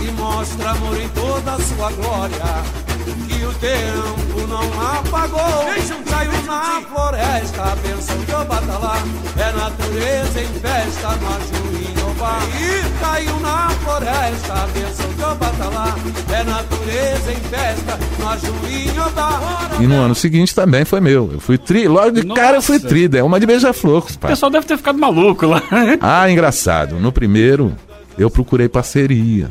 [0.01, 5.65] e mostra amor em toda a sua glória que o tempo não apagou.
[6.07, 8.97] Saiu na floresta, benção de Obatalá.
[9.37, 12.39] É natureza em festa no Ajuinobá.
[12.61, 15.95] E caiu na floresta, benção de Obatalá.
[16.33, 19.41] É natureza em festa no Ajuinobá.
[19.81, 21.31] E no ano seguinte também foi meu.
[21.33, 22.41] Eu fui tri, logo de Nossa.
[22.41, 24.07] cara eu fui tri, é uma de beija-flor.
[24.15, 25.63] O pessoal deve ter ficado maluco lá.
[26.01, 26.97] ah, engraçado.
[27.01, 27.75] No primeiro,
[28.17, 29.51] eu procurei parceria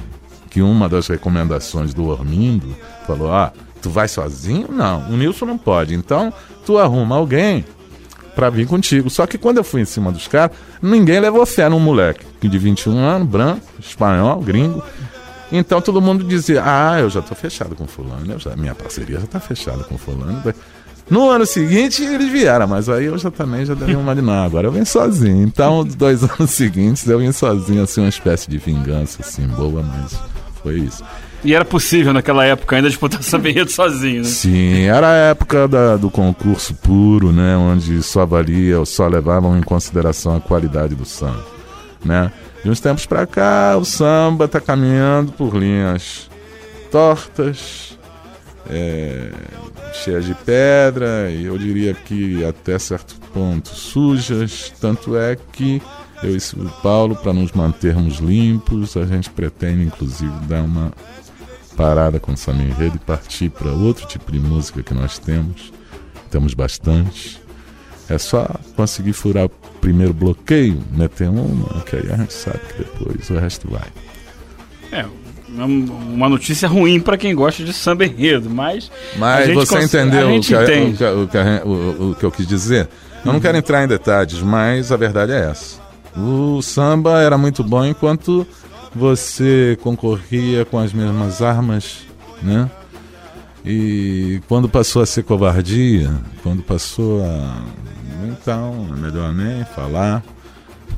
[0.54, 2.76] que uma das recomendações do Ormindo
[3.08, 4.68] falou: ah, tu vai sozinho?
[4.72, 5.96] Não, o Nilson não pode.
[5.96, 6.32] Então,
[6.64, 7.66] tu arruma alguém
[8.36, 9.10] para vir contigo.
[9.10, 12.58] Só que quando eu fui em cima dos caras, ninguém levou fé num moleque de
[12.58, 14.84] 21 anos, branco, espanhol, gringo.
[15.52, 19.28] Então todo mundo dizia: Ah, eu já tô fechado com fulano, já, minha parceria já
[19.28, 20.42] tá fechada com fulano.
[21.10, 24.44] No ano seguinte eles vieram, mas aí eu já também já dei uma de não,
[24.44, 25.44] agora eu venho sozinho.
[25.44, 29.84] Então, os dois anos seguintes eu vim sozinho, assim, uma espécie de vingança, assim, boa,
[29.84, 30.18] mas
[30.64, 31.04] foi isso.
[31.44, 34.28] E era possível naquela época ainda disputar enredo sozinho, né?
[34.28, 37.58] Sim, era a época da- do concurso puro, né?
[37.58, 41.46] Onde só valia, só levavam em consideração a qualidade do samba,
[42.04, 42.32] né?
[42.64, 46.30] De uns tempos pra cá, o samba tá caminhando por linhas
[46.90, 47.98] tortas,
[48.70, 49.30] é,
[49.94, 54.72] cheias de pedra, e eu diria que até certo ponto sujas.
[54.80, 55.82] Tanto é que
[56.24, 60.92] eu e o Paulo, para nos mantermos limpos, a gente pretende inclusive dar uma
[61.76, 65.72] parada com o samba enredo e partir para outro tipo de música que nós temos.
[66.30, 67.42] Temos bastante.
[68.10, 72.78] É só conseguir furar o primeiro bloqueio, meter uma, que aí a gente sabe que
[72.80, 73.88] depois o resto vai.
[74.92, 75.06] É,
[75.50, 78.92] uma notícia ruim pra quem gosta de samba enredo, mas.
[79.18, 80.54] Mas você cons- entendeu o que,
[81.66, 82.90] o que eu quis dizer?
[83.26, 85.82] Eu não quero entrar em detalhes, mas a verdade é essa.
[86.16, 88.46] O samba era muito bom enquanto
[88.96, 92.00] você concorria com as mesmas armas,
[92.42, 92.70] né?
[93.66, 97.64] E quando passou a ser covardia, quando passou a.
[98.28, 100.24] Então, é melhor nem falar,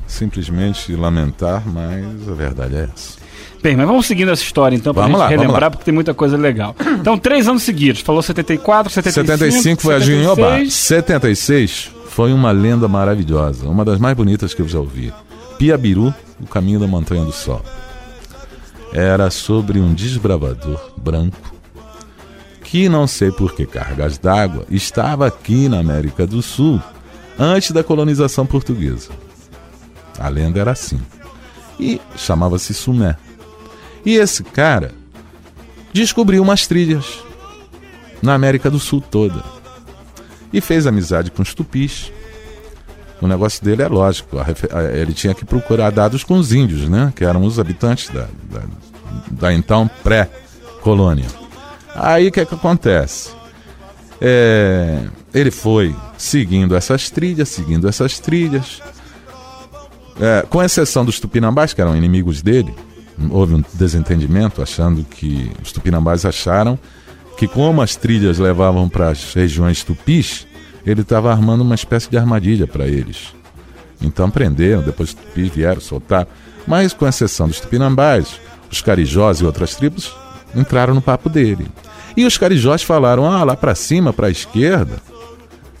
[0.06, 3.26] simplesmente lamentar, mas a verdade é essa.
[3.62, 6.76] Bem, mas vamos seguindo essa história então, Vamos gente relembrar, porque tem muita coisa legal.
[7.00, 8.00] Então, três anos seguidos.
[8.00, 9.38] Falou 74, 75.
[9.38, 10.58] 75 foi a Junhobá.
[10.68, 11.95] 76.
[12.16, 15.12] 76 foi uma lenda maravilhosa, uma das mais bonitas que eu já ouvi.
[15.58, 17.62] Piabiru, o caminho da Montanha do Sol.
[18.90, 21.54] Era sobre um desbravador branco
[22.64, 26.80] que, não sei por que cargas d'água, estava aqui na América do Sul
[27.38, 29.10] antes da colonização portuguesa.
[30.18, 30.98] A lenda era assim.
[31.78, 33.14] E chamava-se Sumé.
[34.06, 34.94] E esse cara
[35.92, 37.18] descobriu umas trilhas
[38.22, 39.55] na América do Sul toda.
[40.56, 42.10] E fez amizade com os tupis.
[43.20, 44.38] O negócio dele é lógico,
[44.94, 47.12] ele tinha que procurar dados com os índios, né?
[47.14, 48.62] Que eram os habitantes da, da,
[49.30, 51.26] da então pré-colônia.
[51.94, 53.30] Aí o que, é que acontece?
[54.18, 55.02] É,
[55.34, 58.80] ele foi seguindo essas trilhas, seguindo essas trilhas.
[60.18, 62.74] É, com exceção dos tupinambás, que eram inimigos dele,
[63.28, 66.78] houve um desentendimento, achando que os tupinambás acharam
[67.36, 70.46] que como as trilhas levavam para as regiões tupis,
[70.86, 73.34] ele estava armando uma espécie de armadilha para eles.
[74.00, 76.26] Então prenderam, depois os tupis vieram soltar.
[76.66, 80.14] Mas com exceção dos tupinambás, os carijós e outras tribos
[80.54, 81.66] entraram no papo dele.
[82.16, 84.96] E os carijós falaram: ah, lá para cima, para a esquerda,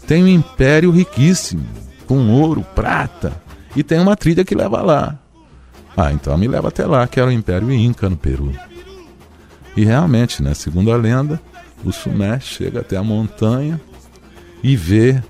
[0.06, 1.66] tem um império riquíssimo,
[2.06, 3.32] com ouro, prata,
[3.74, 5.18] e tem uma trilha que leva lá.
[5.96, 8.52] Ah, então me leva até lá, que era o Império Inca no Peru.
[9.76, 11.40] E realmente, né, segundo a lenda,
[11.84, 13.80] o Sumé chega até a montanha
[14.62, 15.22] e vê,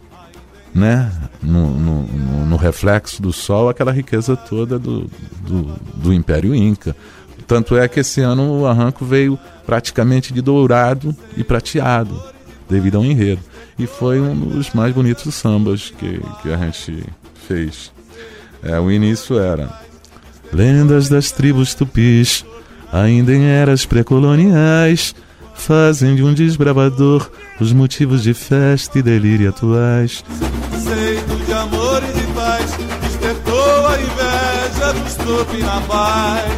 [0.74, 1.10] né,
[1.42, 2.02] no, no,
[2.46, 5.10] no- reflexo do sol, aquela riqueza toda do,
[5.42, 5.62] do,
[5.96, 6.96] do Império Inca.
[7.46, 12.20] Tanto é que esse ano o arranco veio praticamente de dourado e prateado,
[12.68, 13.42] devido ao enredo.
[13.78, 17.04] E foi um dos mais bonitos sambas que, que a gente
[17.46, 17.92] fez.
[18.62, 19.68] É, o início era
[20.52, 22.44] Lendas das tribos tupis,
[22.92, 25.14] ainda em eras pré-coloniais,
[25.54, 27.28] fazem de um desbravador
[27.60, 30.22] os motivos de festa e delírio atuais.
[30.70, 32.70] Conceito de amor e de paz
[33.02, 36.52] despertou a inveja dos tupinambás.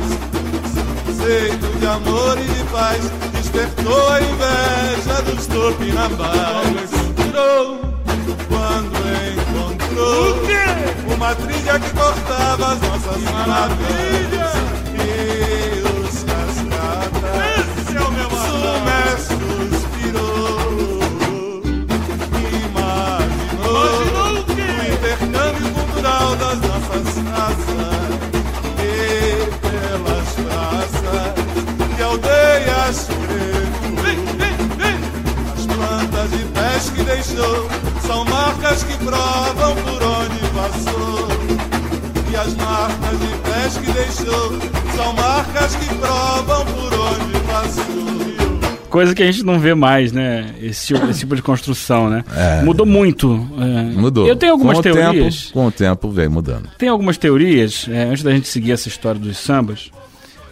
[1.06, 6.92] Conceito de amor e de paz despertou a inveja dos tupinambás.
[7.18, 7.80] Encontrou
[8.48, 8.98] quando
[9.32, 14.67] encontrou uma trilha que cortava as nossas maravilhas
[15.08, 17.38] e os cascatas.
[17.58, 18.28] Esse é o meu
[22.68, 28.18] Imaginou, o intercâmbio cultural das nossas raças
[28.78, 28.86] e
[29.62, 31.34] pelas praças
[31.96, 33.08] de aldeias
[35.56, 37.68] As plantas de pés que deixou
[38.06, 41.28] são marcas que provam por onde passou.
[42.30, 48.88] E as marcas de pés que deixou são marcas que provam por onde passou.
[48.90, 50.54] Coisa que a gente não vê mais, né?
[50.62, 52.24] Esse, tipo- esse tipo de construção, né?
[52.34, 52.62] É.
[52.62, 53.46] Mudou muito.
[53.60, 53.82] é.
[53.94, 54.26] Mudou.
[54.26, 55.36] Eu tenho algumas com o teorias.
[55.42, 56.68] Tempo, com o tempo veio mudando.
[56.78, 59.90] Tem algumas teorias, é, antes da gente seguir essa história dos sambas,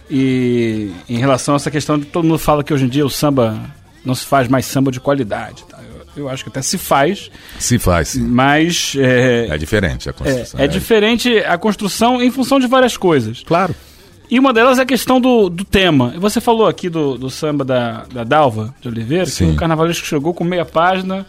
[0.09, 3.09] e em relação a essa questão de todo mundo fala que hoje em dia o
[3.09, 3.59] samba
[4.05, 5.63] não se faz mais samba de qualidade.
[5.69, 5.79] tá?
[6.15, 7.29] Eu, eu acho que até se faz,
[7.59, 8.21] Se faz, sim.
[8.21, 10.59] mas é, É diferente a é, construção.
[10.59, 13.43] é diferente a construção em função de várias coisas.
[13.45, 13.75] Claro.
[14.29, 16.13] E uma delas é a questão do, do tema.
[16.15, 19.47] E Você falou aqui do, do samba da, da Dalva de Oliveira, Sim.
[19.47, 21.25] que o carnavalesco chegou com meia página,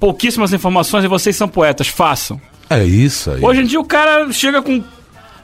[0.00, 2.40] pouquíssimas informações e vocês são poetas, façam.
[2.70, 3.42] É isso aí.
[3.44, 4.82] Hoje em dia o cara chega com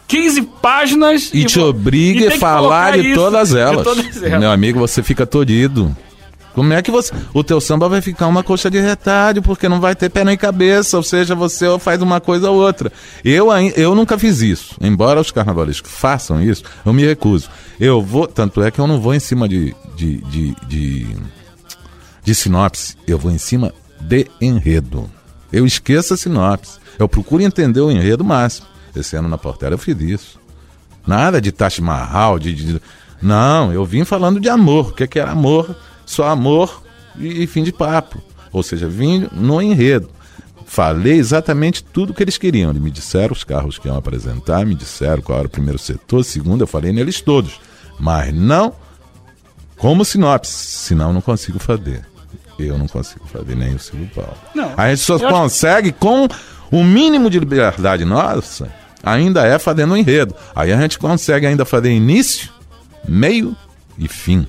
[0.08, 3.78] 15 páginas E, te vo- obriga e a falar de isso, todas elas.
[3.78, 4.40] De todas elas.
[4.40, 5.94] Meu amigo, você fica tolhido.
[6.54, 7.12] Como é que você.
[7.32, 10.36] O teu samba vai ficar uma coxa de retalho, porque não vai ter pé nem
[10.36, 12.92] cabeça, ou seja, você faz uma coisa ou outra.
[13.24, 14.74] Eu, eu nunca fiz isso.
[14.80, 17.48] Embora os carnavalescos façam isso, eu me recuso.
[17.78, 18.26] Eu vou.
[18.26, 19.74] Tanto é que eu não vou em cima de.
[19.96, 21.16] de, de, de,
[22.22, 25.08] de sinopse, eu vou em cima de enredo.
[25.52, 26.78] Eu esqueço a sinopse.
[26.98, 28.66] Eu procuro entender o enredo máximo.
[28.94, 30.40] Esse ano na Portela eu fiz isso.
[31.06, 32.82] Nada de Taj Mahal, de, de-
[33.22, 34.88] Não, eu vim falando de amor.
[34.90, 35.74] O que, que era amor?
[36.10, 36.82] Só amor
[37.16, 38.20] e, e fim de papo.
[38.52, 40.10] Ou seja, vim no enredo.
[40.66, 42.70] Falei exatamente tudo que eles queriam.
[42.70, 46.24] Eles me disseram os carros que iam apresentar, me disseram qual era o primeiro setor,
[46.24, 47.60] segundo, eu falei neles todos.
[47.98, 48.74] Mas não
[49.76, 52.04] como sinopse, senão eu não consigo fazer.
[52.58, 54.36] Eu não consigo fazer nem o Silvio Paulo.
[54.54, 56.26] Não, a gente só acho- consegue com
[56.72, 58.68] o mínimo de liberdade nossa,
[59.02, 60.34] ainda é fazendo um enredo.
[60.56, 62.50] Aí a gente consegue ainda fazer início,
[63.08, 63.56] meio
[63.96, 64.44] e fim.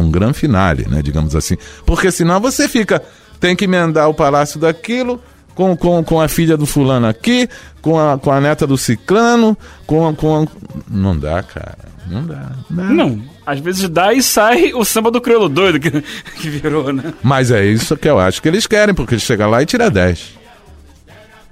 [0.00, 1.56] Um grande finale, né, digamos assim.
[1.84, 3.02] Porque senão você fica,
[3.40, 5.20] tem que emendar o palácio daquilo,
[5.54, 7.48] com, com, com a filha do fulano aqui,
[7.82, 9.56] com a, com a neta do ciclano,
[9.86, 10.46] com, com...
[10.88, 11.78] Não dá, cara.
[12.06, 12.52] Não dá.
[12.70, 12.94] Não.
[12.94, 15.90] Não, às vezes dá e sai o samba do crioulo doido que,
[16.40, 17.12] que virou, né?
[17.22, 19.90] Mas é isso que eu acho que eles querem, porque eles chegam lá e tiram
[19.90, 20.38] 10.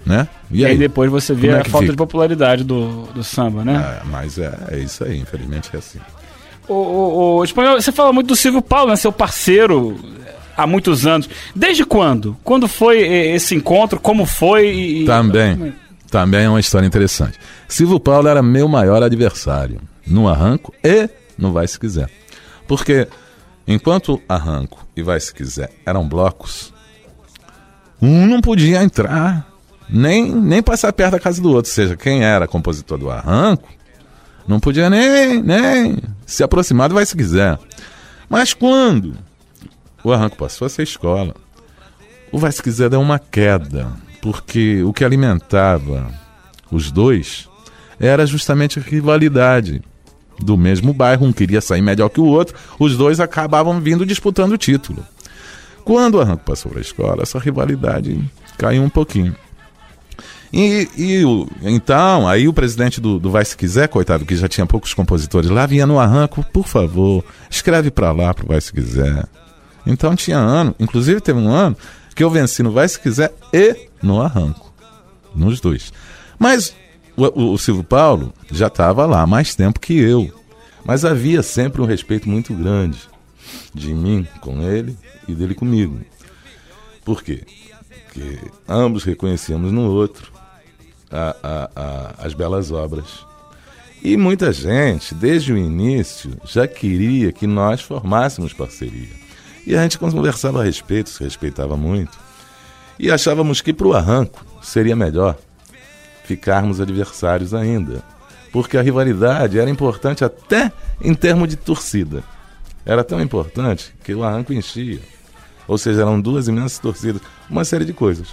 [0.06, 0.28] Né?
[0.50, 0.78] E E aí aí?
[0.78, 1.92] depois você vê é a falta fica?
[1.92, 4.00] de popularidade do, do samba, né?
[4.02, 5.98] É, mas é, é isso aí, infelizmente é assim.
[6.68, 8.96] O, o, o espanhol, você fala muito do Silvio Paulo, né?
[8.96, 9.98] Seu parceiro
[10.56, 11.28] há muitos anos.
[11.54, 12.36] Desde quando?
[12.42, 14.00] Quando foi esse encontro?
[14.00, 14.66] Como foi?
[14.68, 15.72] E, e- Também,
[16.10, 17.38] também é uma história interessante.
[17.68, 22.10] Silvio Paulo era meu maior adversário no arranco e no Vai Se Quiser.
[22.66, 23.06] Porque
[23.66, 26.72] enquanto arranco e Vai Se Quiser eram blocos,
[28.02, 29.46] um não podia entrar,
[29.88, 31.70] nem, nem passar perto da casa do outro.
[31.70, 33.68] Ou seja, quem era compositor do arranco
[34.46, 37.58] não podia nem, nem se aproximar do Vai Se Quiser.
[38.28, 39.14] Mas quando
[40.02, 41.34] o arranco passou a ser escola,
[42.30, 46.10] o Vai Se Quiser deu uma queda, porque o que alimentava
[46.70, 47.48] os dois
[47.98, 49.82] era justamente a rivalidade
[50.38, 54.52] do mesmo bairro, um queria sair melhor que o outro, os dois acabavam vindo disputando
[54.52, 55.04] o título.
[55.84, 58.22] Quando o Arranco passou para a escola, essa rivalidade
[58.58, 59.34] caiu um pouquinho.
[60.52, 61.22] E, e
[61.62, 65.50] então, aí o presidente do, do Vai Se Quiser, coitado, que já tinha poucos compositores
[65.50, 69.26] lá, vinha no Arranco, por favor, escreve para lá pro Vai Se Quiser.
[69.86, 71.76] Então tinha ano, inclusive teve um ano
[72.14, 74.72] que eu venci no Vai Se Quiser e no Arranco.
[75.34, 75.92] Nos dois.
[76.38, 76.74] Mas
[77.16, 80.30] o, o- o Silvio Paulo já estava lá há mais tempo que eu.
[80.84, 82.98] Mas havia sempre um respeito muito grande
[83.74, 84.96] de mim com ele
[85.28, 86.00] e dele comigo.
[87.04, 87.42] Por quê?
[88.06, 90.32] Porque ambos reconhecíamos no outro
[91.10, 93.24] a- a- a- as belas obras.
[94.02, 99.08] E muita gente, desde o início, já queria que nós formássemos parceria.
[99.66, 102.16] E a gente conversava a respeito, se respeitava muito.
[102.98, 105.36] E achávamos que para o arranco seria melhor
[106.24, 108.02] ficarmos adversários ainda.
[108.52, 112.22] Porque a rivalidade era importante até em termos de torcida.
[112.84, 115.00] Era tão importante que o arranco enchia.
[115.66, 118.28] Ou seja, eram duas imensas torcidas, uma série de coisas.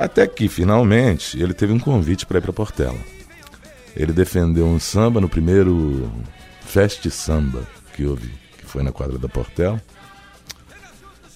[0.00, 2.96] Até que, finalmente, ele teve um convite para ir para Portela.
[3.94, 6.10] Ele defendeu um samba no primeiro
[6.62, 9.78] Fest Samba que houve, que foi na quadra da Portela.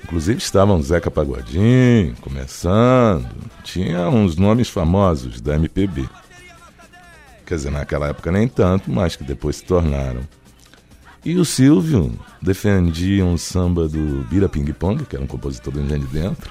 [0.03, 3.29] Inclusive estavam Zeca Pagodinho, começando.
[3.63, 6.09] Tinha uns nomes famosos da MPB.
[7.45, 10.23] Quer dizer, naquela época nem tanto, mas que depois se tornaram.
[11.23, 15.83] E o Silvio defendia um samba do Bira Ping Pong, que era um compositor do
[15.83, 16.51] Engenho de Dentro.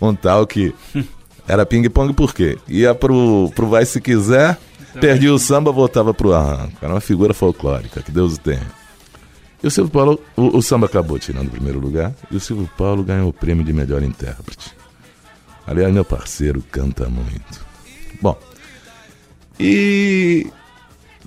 [0.00, 0.72] Um tal que
[1.50, 2.56] era ping pong por quê?
[2.68, 4.56] Ia pro, pro Vai Se Quiser,
[5.00, 6.76] perdia o samba, voltava pro arranco.
[6.80, 8.70] Era uma figura folclórica, que Deus o tenha.
[9.60, 12.70] E o Silvio Paulo, o, o samba acabou tirando o primeiro lugar, e o Silvio
[12.78, 14.76] Paulo ganhou o prêmio de melhor intérprete.
[15.66, 17.66] Aliás, meu parceiro canta muito.
[18.22, 18.38] Bom,
[19.58, 20.46] e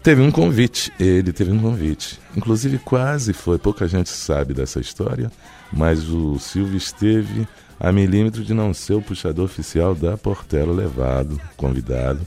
[0.02, 2.18] teve um convite, ele teve um convite.
[2.34, 5.30] Inclusive quase foi, pouca gente sabe dessa história,
[5.70, 7.46] mas o Silvio esteve
[7.80, 12.26] a milímetro de não ser o puxador oficial da Portela levado, convidado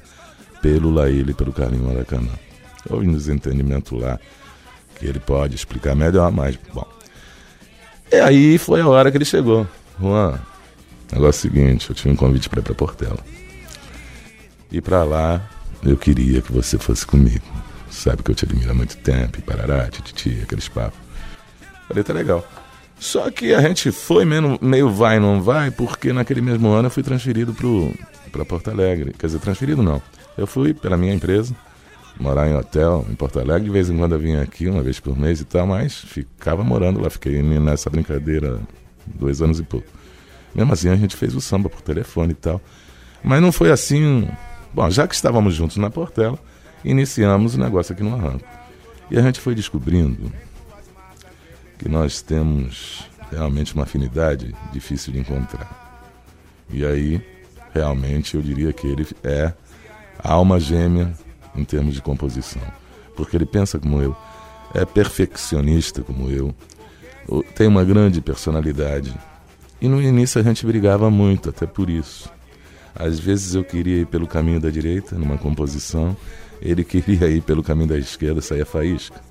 [0.61, 2.33] pelo Laíle e pelo Carlinho Maracanã.
[2.89, 4.19] Houve um desentendimento lá
[4.99, 6.87] que ele pode explicar melhor, mas bom.
[8.11, 9.67] E aí foi a hora que ele chegou.
[10.01, 10.39] Juan,
[11.13, 13.19] negócio é seguinte, eu tinha um convite para ir para Portela.
[14.71, 15.49] E para lá
[15.83, 17.45] eu queria que você fosse comigo.
[17.91, 20.99] Sabe que eu te admiro há muito tempo, e parará, tititi, aqueles papos.
[21.89, 22.47] Falei, tá legal.
[22.99, 26.91] Só que a gente foi meio, meio vai, não vai, porque naquele mesmo ano eu
[26.91, 27.93] fui transferido pro,
[28.33, 29.13] pra Porto Alegre.
[29.19, 30.01] Quer dizer, transferido não.
[30.37, 31.55] Eu fui pela minha empresa,
[32.19, 33.65] morar em hotel em Porto Alegre.
[33.65, 36.65] De vez em quando eu vinha aqui, uma vez por mês e tal, mas ficava
[36.65, 37.11] morando lá.
[37.11, 38.61] Fiquei nessa brincadeira
[39.07, 39.87] dois anos e pouco.
[40.55, 42.61] Mesmo assim, a gente fez o samba por telefone e tal.
[43.23, 44.27] Mas não foi assim.
[44.73, 46.39] Bom, já que estávamos juntos na Portela,
[46.83, 48.45] iniciamos o negócio aqui no Arranco.
[49.11, 50.33] E a gente foi descobrindo
[51.79, 55.87] que nós temos realmente uma afinidade difícil de encontrar.
[56.71, 57.21] E aí,
[57.75, 59.53] realmente, eu diria que ele é
[60.19, 61.13] a alma gêmea
[61.55, 62.63] em termos de composição.
[63.17, 64.17] Porque ele pensa como eu,
[64.75, 66.55] é perfeccionista como eu,
[67.55, 69.15] tem uma grande personalidade.
[69.81, 72.31] E no início a gente brigava muito, até por isso.
[72.95, 76.17] Às vezes eu queria ir pelo caminho da direita, numa composição,
[76.61, 79.26] ele queria ir pelo caminho da esquerda, sair a faísca.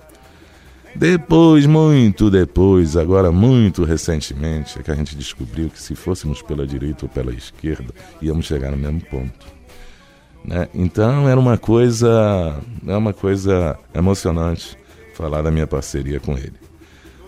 [0.96, 6.66] Depois, muito depois, agora muito recentemente, é que a gente descobriu que se fôssemos pela
[6.66, 9.46] direita ou pela esquerda, íamos chegar no mesmo ponto.
[10.44, 10.70] Né?
[10.74, 14.78] Então era uma coisa, é uma coisa emocionante
[15.14, 16.54] falar da minha parceria com ele.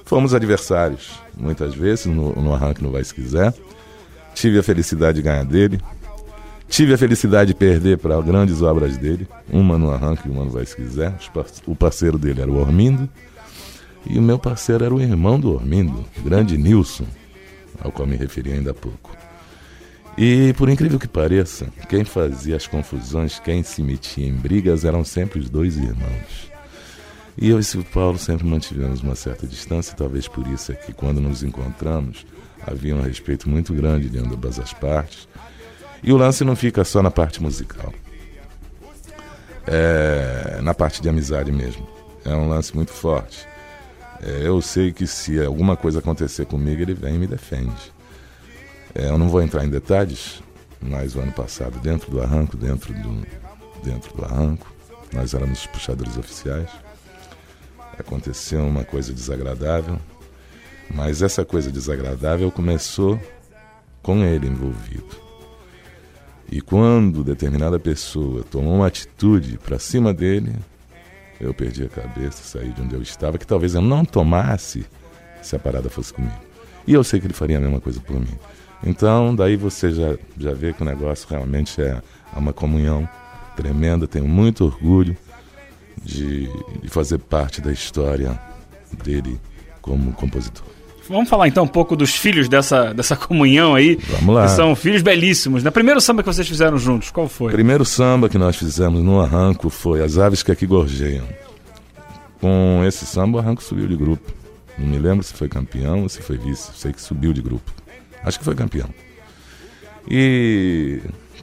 [0.06, 3.54] Fomos adversários, muitas vezes, no, no arranque no Vai Se Quiser.
[4.34, 5.82] Tive a felicidade de ganhar dele.
[6.70, 9.28] Tive a felicidade de perder para grandes obras dele.
[9.50, 11.14] Uma no arranque e uma no Vai Se Quiser.
[11.66, 13.10] O parceiro dele era o Ormindo.
[14.10, 17.06] E o meu parceiro era o irmão do Ormindo, grande Nilson,
[17.80, 19.16] ao qual me referi ainda há pouco.
[20.18, 25.04] E por incrível que pareça, quem fazia as confusões, quem se metia em brigas eram
[25.04, 26.52] sempre os dois irmãos.
[27.38, 30.92] E eu e Silvio Paulo sempre mantivemos uma certa distância, talvez por isso é que
[30.92, 32.26] quando nos encontramos
[32.66, 35.28] havia um respeito muito grande de ambas as partes.
[36.02, 37.94] E o lance não fica só na parte musical,
[39.68, 41.88] é na parte de amizade mesmo.
[42.26, 43.48] É um lance muito forte.
[44.22, 47.94] É, eu sei que se alguma coisa acontecer comigo, ele vem e me defende.
[48.96, 50.42] É, eu não vou entrar em detalhes,
[50.82, 53.26] mas o ano passado, dentro do arranco, dentro do,
[53.84, 54.74] dentro do arranco,
[55.14, 56.70] nós éramos os puxadores oficiais.
[57.98, 60.00] Aconteceu uma coisa desagradável,
[60.94, 63.20] mas essa coisa desagradável começou
[64.02, 65.28] com ele envolvido.
[66.50, 70.56] E quando determinada pessoa tomou uma atitude para cima dele,
[71.40, 74.86] eu perdi a cabeça, saí de onde eu estava, que talvez eu não tomasse
[75.42, 76.36] se a parada fosse comigo.
[76.86, 78.38] E eu sei que ele faria a mesma coisa por mim.
[78.84, 82.02] Então, daí você já, já vê que o negócio realmente é
[82.36, 83.08] uma comunhão
[83.56, 84.08] tremenda.
[84.08, 85.18] Tenho muito orgulho
[86.04, 86.48] de,
[86.82, 88.40] de fazer parte da história
[89.04, 89.40] dele
[89.82, 90.77] como compositor.
[91.10, 93.98] Vamos falar então um pouco dos filhos dessa, dessa comunhão aí.
[94.10, 94.46] Vamos lá.
[94.46, 95.64] Que são filhos belíssimos.
[95.64, 95.72] Na né?
[95.72, 97.52] primeiro samba que vocês fizeram juntos, qual foi?
[97.52, 101.26] Primeiro samba que nós fizemos no Arranco foi As Aves que Aqui Gorjeiam.
[102.40, 104.32] Com esse samba, o Arranco subiu de grupo.
[104.78, 106.72] Não me lembro se foi campeão ou se foi vice.
[106.76, 107.72] Sei que subiu de grupo.
[108.24, 108.90] Acho que foi campeão.
[110.10, 111.02] E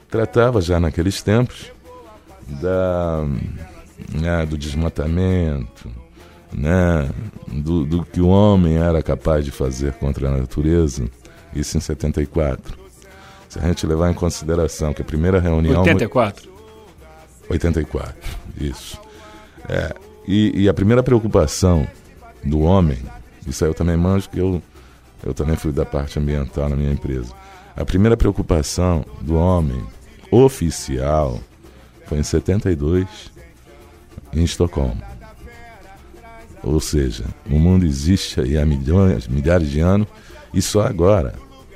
[0.09, 1.71] tratava já naqueles tempos
[2.47, 3.25] da,
[4.13, 5.91] né, do desmatamento,
[6.55, 7.09] né,
[7.47, 11.05] do, do, que o homem era capaz de fazer contra a natureza,
[11.53, 12.77] isso em 74.
[13.49, 15.81] Se a gente levar em consideração que a primeira reunião.
[15.81, 16.49] 84.
[17.49, 18.15] 84,
[18.59, 18.99] isso.
[19.67, 19.93] É,
[20.27, 21.87] e, e, a primeira preocupação
[22.43, 22.97] do homem,
[23.45, 24.61] isso aí eu também manjo que eu,
[25.23, 27.33] eu também fui da parte ambiental na minha empresa.
[27.75, 29.83] A primeira preocupação do homem
[30.31, 31.39] oficial
[32.05, 33.07] foi em 72,
[34.33, 35.14] em Estocolmo
[36.65, 40.07] ou seja, o mundo existe há milhões, milhares de anos
[40.51, 41.35] e só agora.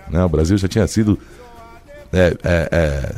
[0.10, 0.24] Né?
[0.24, 1.18] O Brasil já tinha sido
[2.12, 3.16] é, é, é,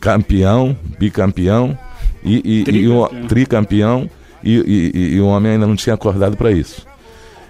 [0.00, 1.78] campeão, bicampeão
[2.24, 3.10] e, e, tricampeão.
[3.12, 4.10] e, tricampeão
[4.42, 6.86] e, e o homem ainda não tinha acordado para isso.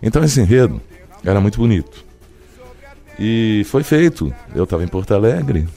[0.03, 0.81] Então esse enredo
[1.25, 2.05] era muito bonito.
[3.19, 4.35] E foi feito.
[4.57, 5.69] Eu estava em Porto Alegre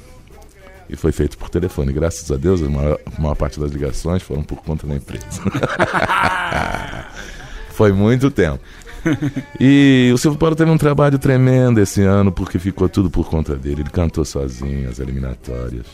[0.90, 1.94] e foi feito por telefone.
[1.94, 5.28] Graças a Deus, a maior, a maior parte das ligações foram por conta da empresa.
[7.80, 8.60] Foi muito tempo.
[9.58, 13.56] E o Silvio Paulo teve um trabalho tremendo esse ano, porque ficou tudo por conta
[13.56, 13.84] dele.
[13.84, 15.86] Ele cantou sozinho as eliminatórias.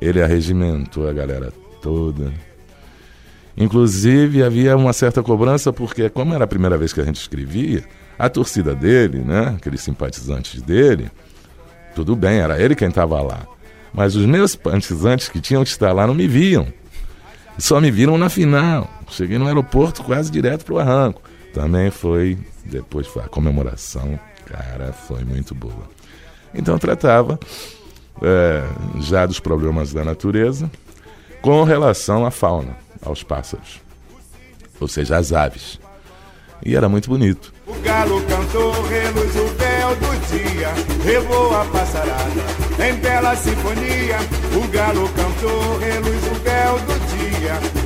[0.00, 1.52] Ele arregimentou a galera
[1.82, 2.32] toda.
[3.56, 7.82] Inclusive, havia uma certa cobrança, porque, como era a primeira vez que a gente escrevia,
[8.16, 11.10] a torcida dele, né, aqueles simpatizantes dele,
[11.96, 13.44] tudo bem, era ele quem estava lá.
[13.92, 16.68] Mas os meus simpatizantes que tinham que estar lá não me viam.
[17.58, 18.88] Só me viram na final.
[19.10, 21.22] Cheguei no aeroporto quase direto pro arranco.
[21.52, 25.88] Também foi, depois foi a comemoração, cara, foi muito boa.
[26.54, 27.38] Então tratava
[28.22, 28.62] é,
[29.00, 30.70] já dos problemas da natureza
[31.42, 33.80] com relação à fauna, aos pássaros,
[34.78, 35.80] ou seja, às aves.
[36.64, 37.52] E era muito bonito.
[37.66, 40.68] O galo cantou, reluz o véu do dia,
[41.04, 44.18] revoa a passarada em bela sinfonia.
[44.62, 47.79] O galo cantou, reluz o véu do dia,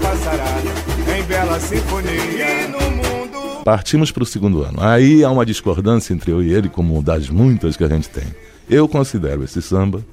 [0.00, 0.70] passarada
[1.16, 2.64] em bela sinfonia.
[2.64, 3.64] E no mundo.
[3.64, 4.78] Partimos para o segundo ano.
[4.80, 8.24] Aí há uma discordância entre eu e ele, como das muitas que a gente tem.
[8.68, 10.04] Eu considero esse samba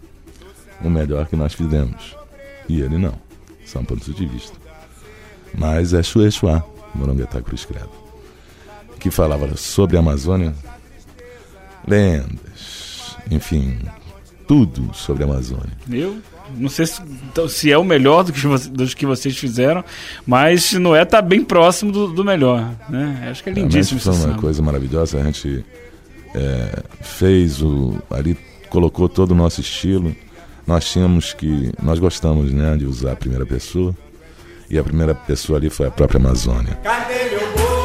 [0.81, 2.15] o melhor que nós fizemos.
[2.69, 3.13] E ele não.
[3.65, 4.55] São pontos de vista.
[5.53, 6.63] Mas é Chuechuá,
[6.93, 7.89] Moronguetá Cruz Credo,
[8.99, 10.53] que falava sobre a Amazônia,
[11.87, 13.79] lendas, enfim,
[14.47, 15.71] tudo sobre a Amazônia.
[15.89, 16.21] Eu
[16.55, 19.83] não sei se, então, se é o melhor do que, dos que vocês fizeram,
[20.25, 22.71] mas se não é, tá bem próximo do, do melhor.
[22.89, 23.27] Né?
[23.29, 24.13] Acho que é lindíssimo isso.
[24.13, 25.19] Foi uma coisa maravilhosa.
[25.19, 25.63] A gente
[26.35, 27.97] é, fez o.
[28.09, 28.37] ali
[28.69, 30.15] colocou todo o nosso estilo.
[30.65, 31.71] Nós tínhamos que.
[31.81, 33.95] Nós gostamos né, de usar a primeira pessoa.
[34.69, 36.77] E a primeira pessoa ali foi a própria Amazônia.
[36.83, 37.76] Cadê meu boi,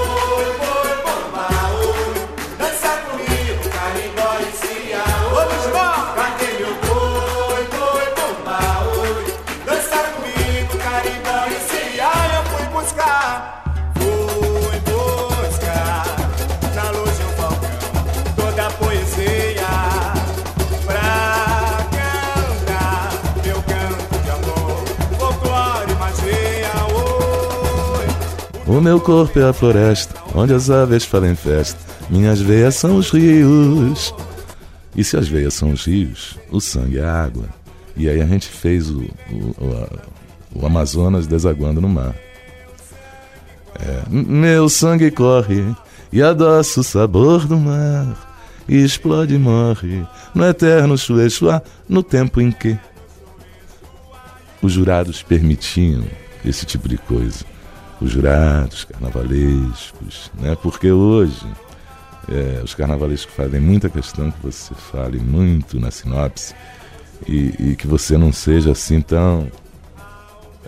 [28.72, 31.78] O meu corpo é a floresta, onde as aves fazem festa.
[32.08, 34.14] Minhas veias são os rios.
[34.96, 37.44] E se as veias são os rios, o sangue é a água.
[37.94, 39.00] E aí a gente fez o,
[39.30, 42.14] o, o, o Amazonas desaguando no mar.
[43.78, 45.64] É, "M- meu sangue corre
[46.10, 48.30] e adoça o sabor do mar.
[48.66, 52.78] E explode e morre no eterno chuechuá, no tempo em que
[54.62, 56.04] os jurados permitiam
[56.44, 57.44] esse tipo de coisa.
[58.02, 60.56] Os jurados carnavalescos, né?
[60.60, 61.46] Porque hoje
[62.28, 66.54] é, os carnavalescos fazem muita questão que você fale muito na sinopse
[67.28, 69.48] e, e que você não seja assim tão.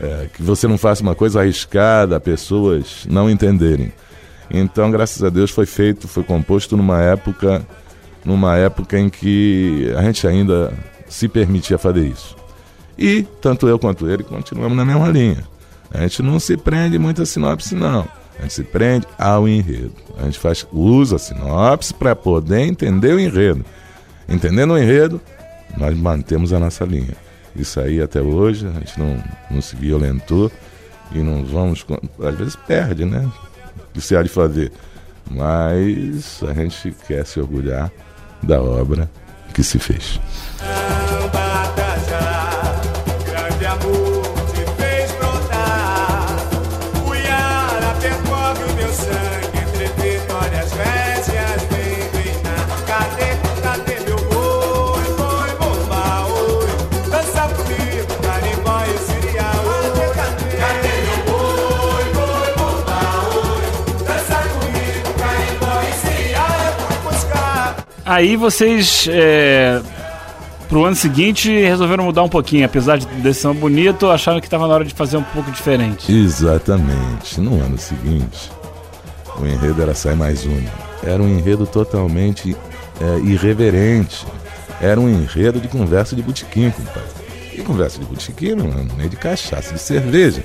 [0.00, 3.92] é, que você não faça uma coisa arriscada, pessoas não entenderem.
[4.50, 7.66] Então, graças a Deus, foi feito, foi composto numa época,
[8.24, 10.72] numa época em que a gente ainda
[11.08, 12.36] se permitia fazer isso.
[12.96, 15.44] E tanto eu quanto ele continuamos na mesma linha.
[15.90, 18.08] A gente não se prende muito a sinopse, não.
[18.38, 19.92] A gente se prende ao enredo.
[20.18, 23.64] A gente faz, usa a sinopse para poder entender o enredo.
[24.28, 25.20] Entendendo o enredo,
[25.76, 27.14] nós mantemos a nossa linha.
[27.54, 30.50] Isso aí até hoje, a gente não, não se violentou
[31.12, 31.86] e não vamos.
[32.20, 33.30] Às vezes perde, né?
[33.76, 34.72] O que se há de fazer.
[35.30, 37.90] Mas a gente quer se orgulhar
[38.42, 39.08] da obra
[39.52, 40.20] que se fez.
[68.04, 69.80] Aí vocês, é,
[70.68, 72.66] pro ano seguinte, resolveram mudar um pouquinho.
[72.66, 76.12] Apesar de desse samba bonito, acharam que estava na hora de fazer um pouco diferente.
[76.12, 77.40] Exatamente.
[77.40, 78.50] No ano seguinte,
[79.38, 80.70] o enredo era Sai Mais Uma.
[81.02, 82.56] Era um enredo totalmente
[83.00, 84.26] é, irreverente.
[84.80, 87.24] Era um enredo de conversa de botequim, compadre.
[87.54, 90.42] E conversa de botequim é nem de cachaça, de cerveja.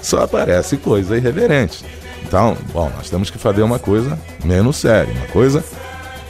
[0.00, 1.84] Só aparece coisa irreverente.
[2.22, 5.64] Então, bom, nós temos que fazer uma coisa menos séria, uma coisa.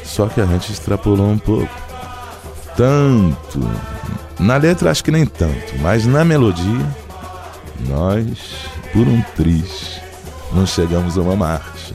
[0.05, 1.73] Só que a gente extrapolou um pouco.
[2.77, 3.61] Tanto.
[4.39, 6.87] Na letra acho que nem tanto, mas na melodia
[7.89, 10.01] nós, por um triz,
[10.53, 11.95] não chegamos a uma marcha.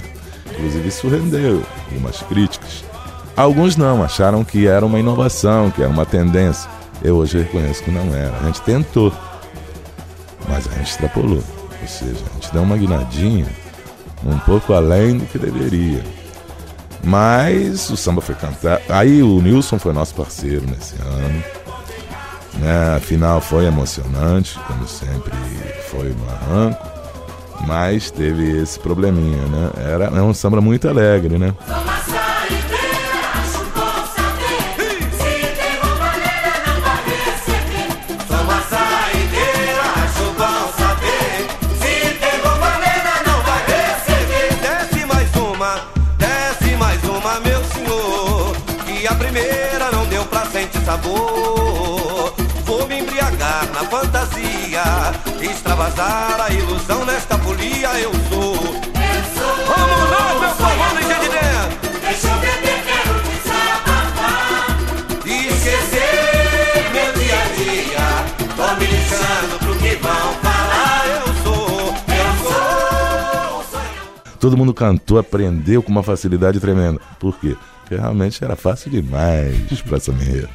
[0.51, 2.83] Inclusive isso rendeu algumas críticas.
[3.35, 6.69] Alguns não, acharam que era uma inovação, que era uma tendência.
[7.01, 8.35] Eu hoje reconheço que não era.
[8.37, 9.13] A gente tentou,
[10.49, 11.43] mas a gente extrapolou.
[11.81, 13.47] Ou seja, a gente deu uma guinadinha
[14.25, 16.03] um pouco além do que deveria.
[17.03, 18.81] Mas o samba foi cantado.
[18.89, 21.43] Aí o Nilson foi nosso parceiro nesse ano.
[22.55, 22.95] Né?
[22.95, 25.31] A final foi emocionante, como sempre
[25.89, 26.87] foi no arranco.
[27.67, 29.69] Mas teve esse probleminha, né?
[29.77, 31.53] Era, é um samba muito alegre, né?
[51.09, 52.33] amor.
[52.65, 54.83] Vou me embriagar na fantasia,
[55.41, 57.99] extravasar a ilusão nesta folia.
[57.99, 58.55] Eu sou.
[58.55, 59.49] Eu sou.
[59.65, 59.87] Eu
[66.93, 68.09] meu dia a dia.
[68.55, 68.89] Tô me.
[70.71, 71.93] Ah, eu sou.
[72.07, 72.29] Eu
[73.71, 74.37] sou.
[74.39, 76.99] Todo mundo cantou, aprendeu com uma facilidade tremenda.
[77.19, 77.55] Por quê?
[77.97, 80.49] realmente era fácil demais para essa menina.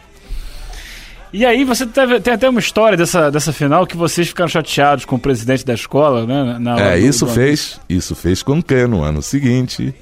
[1.37, 5.05] E aí você teve, tem até uma história dessa, dessa final que vocês ficaram chateados
[5.05, 6.59] com o presidente da escola, né?
[6.61, 9.93] Na É, do- isso do- fez, isso fez com que no ano seguinte,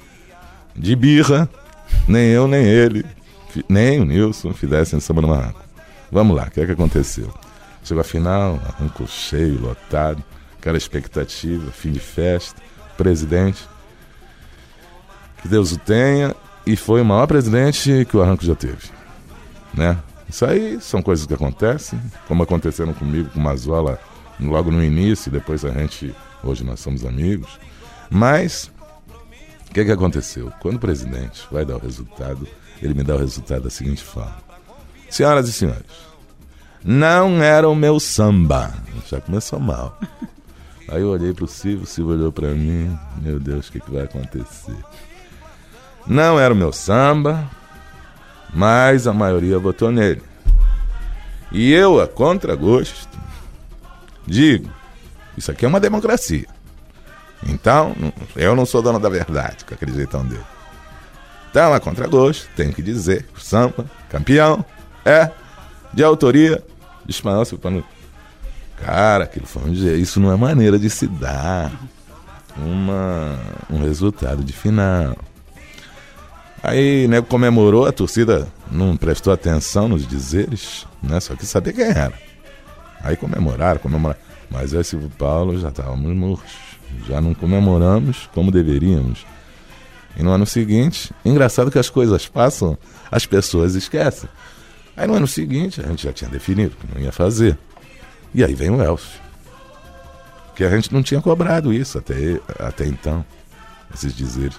[0.75, 1.49] de birra,
[2.07, 3.03] nem eu nem ele,
[3.67, 5.59] nem o Nilson fizessem samba no barranco.
[6.11, 7.33] Vamos lá, o que é que aconteceu?
[7.83, 10.23] Chegou a final, arranco cheio, lotado,
[10.59, 12.61] aquela expectativa, fim de festa,
[12.95, 13.59] presidente,
[15.41, 18.91] que Deus o tenha, e foi o maior presidente que o arranco já teve,
[19.73, 19.97] né?
[20.33, 23.99] Isso aí são coisas que acontecem, como aconteceram comigo, com o Mazola,
[24.39, 26.11] logo no início, depois a gente,
[26.43, 27.59] hoje nós somos amigos.
[28.09, 28.71] Mas,
[29.69, 30.51] o que, que aconteceu?
[30.59, 32.47] Quando o presidente vai dar o resultado,
[32.81, 34.35] ele me dá o resultado da seguinte forma:
[35.07, 35.85] Senhoras e senhores,
[36.83, 38.73] não era o meu samba.
[39.07, 39.99] Já começou mal.
[40.89, 43.91] Aí eu olhei pro Silvio, o Silvio olhou pra mim, meu Deus, o que, que
[43.91, 44.77] vai acontecer?
[46.07, 47.47] Não era o meu samba,
[48.53, 50.21] mas a maioria votou nele.
[51.51, 53.07] E eu, a contragosto,
[54.25, 54.69] digo:
[55.37, 56.47] isso aqui é uma democracia.
[57.45, 57.93] Então,
[58.35, 60.43] eu não sou dono da verdade, com aquele jeitão dele.
[61.49, 64.65] Então, a contragosto, tenho que dizer o campeão,
[65.05, 65.29] é
[65.93, 66.63] de autoria
[67.05, 67.83] de Ismael Silvano.
[68.77, 69.99] Cara, aquilo foi um jeito.
[69.99, 71.71] Isso não é maneira de se dar
[72.57, 73.37] uma,
[73.69, 75.15] um resultado de final.
[76.63, 81.19] Aí, nego comemorou, a torcida não prestou atenção nos dizeres, né?
[81.19, 82.13] Só que sabia quem era.
[83.01, 84.21] Aí comemoraram, comemoraram.
[84.49, 86.53] Mas eu e Silvio Paulo já estávamos murchos.
[87.05, 89.25] Já não comemoramos como deveríamos.
[90.15, 92.77] E no ano seguinte, engraçado que as coisas passam,
[93.11, 94.29] as pessoas esquecem.
[94.95, 97.57] Aí no ano seguinte, a gente já tinha definido que não ia fazer.
[98.33, 99.19] E aí vem o Elcio.
[100.55, 103.25] Que a gente não tinha cobrado isso até, até então,
[103.93, 104.55] esses dizeres.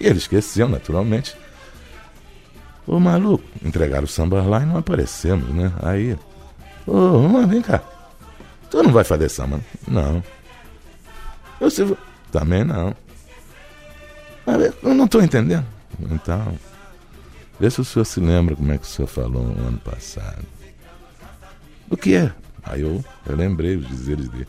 [0.00, 1.36] E ele esqueceu, naturalmente.
[2.86, 5.70] Ô maluco, entregaram o samba lá e não aparecemos, né?
[5.82, 6.18] Aí,
[6.86, 7.82] ô, mas vem cá.
[8.70, 9.60] Tu não vai fazer samba?
[9.86, 10.22] Não.
[11.60, 11.98] Eu Silvio,
[12.32, 12.96] também não.
[14.46, 15.66] Mas eu não estou entendendo.
[16.10, 16.58] Então,
[17.60, 20.44] vê se o senhor se lembra como é que o senhor falou no ano passado.
[21.90, 22.32] O que é?
[22.62, 24.48] Aí eu, eu lembrei os dizeres dele.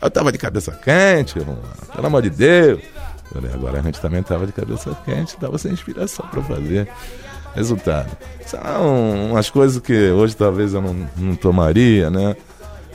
[0.00, 1.58] Eu tava de cabeça quente, irmão.
[1.94, 2.82] pelo amor de Deus.
[3.32, 6.88] Falei, agora a gente também tava de cabeça quente, tava sem inspiração para fazer.
[7.54, 8.16] Resultado.
[8.46, 12.34] São umas coisas que hoje talvez eu não, não tomaria, né?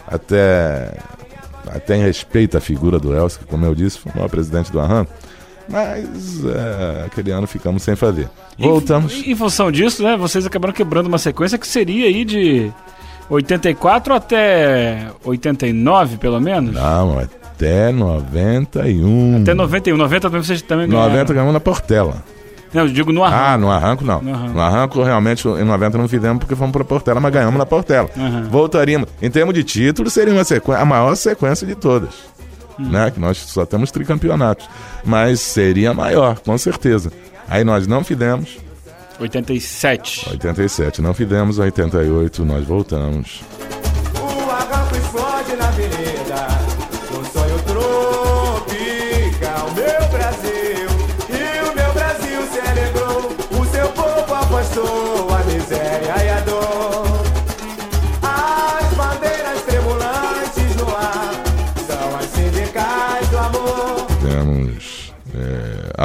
[0.08, 0.98] Até,
[1.68, 4.72] até em respeito à figura do Elcio, que como eu disse, foi o maior presidente
[4.72, 5.12] do Arranco.
[5.70, 8.30] Mas é, aquele ano ficamos sem fazer.
[8.58, 9.14] Voltamos.
[9.14, 12.72] Em, em função disso, né, vocês acabaram quebrando uma sequência que seria aí de
[13.30, 16.74] 84 até 89, pelo menos?
[16.74, 19.42] Não, até 91.
[19.42, 19.98] Até 91.
[19.98, 21.10] 90 também vocês também ganharam.
[21.10, 22.24] 90 ganhamos na Portela.
[22.74, 23.44] Não, eu digo no arranco.
[23.44, 24.22] Ah, no arranco não.
[24.22, 24.54] No arranco.
[24.54, 28.10] No arranco, realmente, em 90 não fizemos porque fomos pra Portela, mas ganhamos na Portela.
[28.18, 28.48] Aham.
[28.50, 29.10] Voltaríamos.
[29.22, 32.10] Em termos de título, seria uma sequência, a maior sequência de todas.
[32.80, 32.90] Hum.
[32.90, 33.10] Né?
[33.10, 34.70] Que nós só temos tricampeonatos.
[35.04, 37.12] Mas seria maior, com certeza.
[37.50, 38.58] Aí nós não fizemos.
[39.20, 40.30] 87.
[40.30, 43.42] 87 não fizemos, 88 nós voltamos.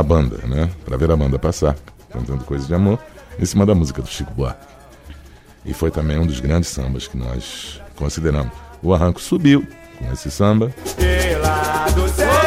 [0.02, 0.68] A banda, né?
[0.84, 1.76] Pra ver a banda passar,
[2.12, 2.98] cantando coisas de amor,
[3.38, 4.66] em cima da música do Chico Buarque.
[5.64, 8.52] E foi também um dos grandes sambas que nós consideramos.
[8.82, 9.64] O arranco subiu
[9.98, 10.72] com esse samba.
[10.84, 12.41] Estrela do céu,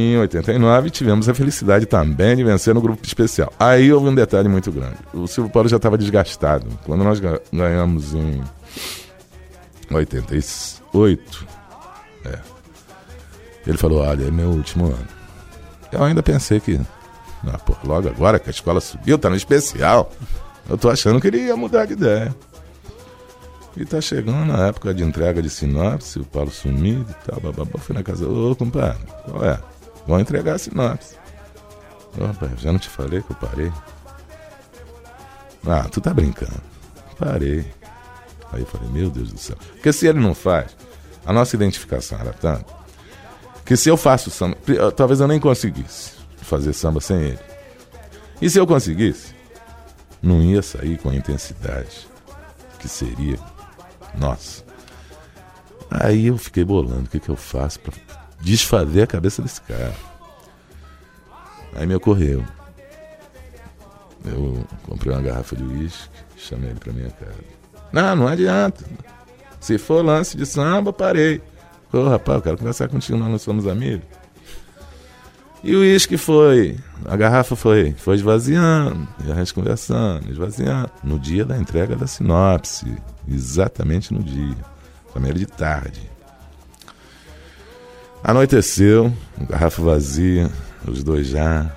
[0.00, 3.52] Em 89 tivemos a felicidade também de vencer no grupo especial.
[3.58, 4.96] Aí houve um detalhe muito grande.
[5.12, 6.66] O Silvio Paulo já estava desgastado.
[6.86, 8.42] Quando nós ga- ganhamos em
[9.90, 11.46] 88,
[12.24, 12.38] é,
[13.66, 15.08] ele falou, olha, é meu último ano.
[15.92, 16.80] Eu ainda pensei que
[17.46, 20.12] Ah, pô, logo agora que a escola subiu, tá no especial.
[20.68, 22.34] Eu tô achando que ele ia mudar de ideia.
[23.76, 27.78] E tá chegando a época de entrega de sinopse, o Paulo sumido e tal, bababá.
[27.78, 29.58] Fui na casa, ô compadre, qual é?
[30.10, 31.14] Vão entregar a sinopse.
[32.20, 33.72] Rapaz, já não te falei que eu parei?
[35.64, 36.60] Ah, tu tá brincando.
[37.16, 37.64] Parei.
[38.52, 39.56] Aí eu falei, meu Deus do céu.
[39.74, 40.76] Porque se ele não faz,
[41.24, 42.66] a nossa identificação era tanta,
[43.64, 44.56] que se eu faço samba,
[44.96, 47.38] talvez eu nem conseguisse fazer samba sem ele.
[48.42, 49.32] E se eu conseguisse,
[50.20, 52.08] não ia sair com a intensidade
[52.80, 53.38] que seria.
[54.18, 54.64] Nossa.
[55.88, 57.92] Aí eu fiquei bolando, o que, que eu faço para
[58.40, 59.94] desfazer a cabeça desse cara?
[61.74, 62.44] Aí me ocorreu.
[64.24, 67.38] Eu comprei uma garrafa de uísque, chamei ele pra minha casa.
[67.92, 68.84] Não, não adianta.
[69.58, 71.40] Se for lance de samba, parei.
[71.92, 74.06] Ô rapaz, eu quero conversar contigo, nós não somos amigos.
[75.62, 80.90] E o uísque foi, a garrafa foi, foi esvaziando, e a gente conversando, esvaziando.
[81.04, 82.96] No dia da entrega da sinopse,
[83.28, 84.56] exatamente no dia.
[85.12, 86.10] Também era de tarde.
[88.22, 89.12] Anoiteceu,
[89.48, 90.50] garrafa vazia,
[90.86, 91.74] os dois já,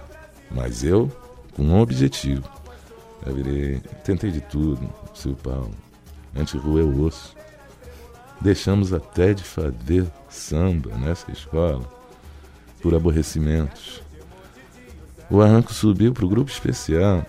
[0.51, 1.09] mas eu
[1.55, 2.43] com um objetivo.
[3.25, 5.71] Eu virei, tentei de tudo, seu Paulo,
[6.35, 7.33] antes roer o osso.
[8.41, 11.81] Deixamos até de fazer samba nessa escola
[12.81, 14.03] por aborrecimentos.
[15.29, 17.25] O arranco subiu para o grupo especial.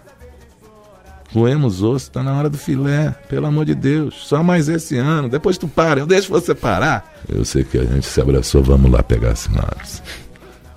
[1.34, 4.14] Roemos osso, tá na hora do filé, pelo amor de Deus.
[4.24, 7.12] Só mais esse ano, depois tu para, eu deixo você parar.
[7.28, 10.00] Eu sei que a gente se abraçou, vamos lá pegar a sinopse.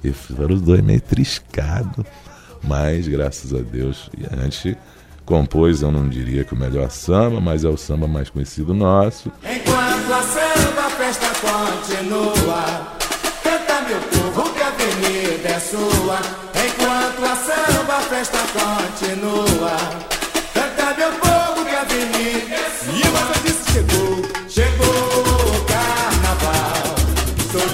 [0.03, 2.03] E foram os dois meio triscados,
[2.64, 4.76] mas graças a Deus, e a gente
[5.24, 9.32] compôs, eu não diria que o melhor samba, mas é o samba mais conhecido nosso.
[9.43, 12.95] Enquanto a samba festa continua,
[13.43, 16.20] canta meu povo que a avenida é sua.
[16.55, 20.16] Enquanto a samba festa continua,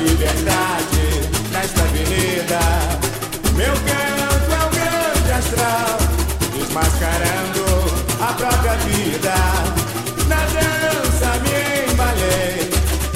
[0.04, 1.04] liberdade
[1.52, 2.60] nesta avenida.
[3.56, 5.98] Meu canto é um grande astral,
[6.58, 7.66] desmascarando
[8.22, 9.34] a própria vida.
[10.28, 12.70] Na dança me embalei,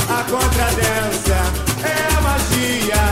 [0.09, 1.37] a contradança
[1.83, 3.05] é a magia.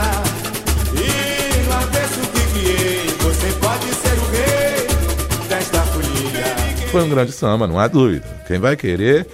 [0.94, 6.88] E no avesso que guiei, você pode ser o rei desta folia.
[6.90, 8.26] Foi um grande samba, não há dúvida.
[8.46, 9.26] Quem vai querer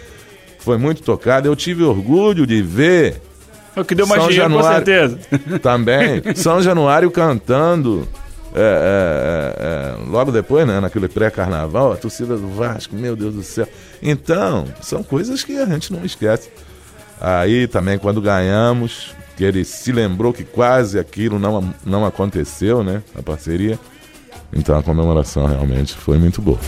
[0.58, 1.46] foi muito tocado.
[1.46, 3.20] Eu tive orgulho de ver
[3.74, 4.78] É o que deu mais São dinheiro, Januário.
[4.78, 5.18] com certeza.
[5.60, 8.06] também São Januário cantando.
[8.54, 13.34] é, é, é, é, logo depois, né, naquele pré-carnaval, a torcida do Vasco, meu Deus
[13.34, 13.66] do céu.
[14.02, 16.50] Então, são coisas que a gente não esquece.
[17.20, 23.02] Aí também, quando ganhamos, que ele se lembrou que quase aquilo não, não aconteceu, né?
[23.16, 23.78] A parceria.
[24.52, 26.58] Então a comemoração realmente foi muito boa.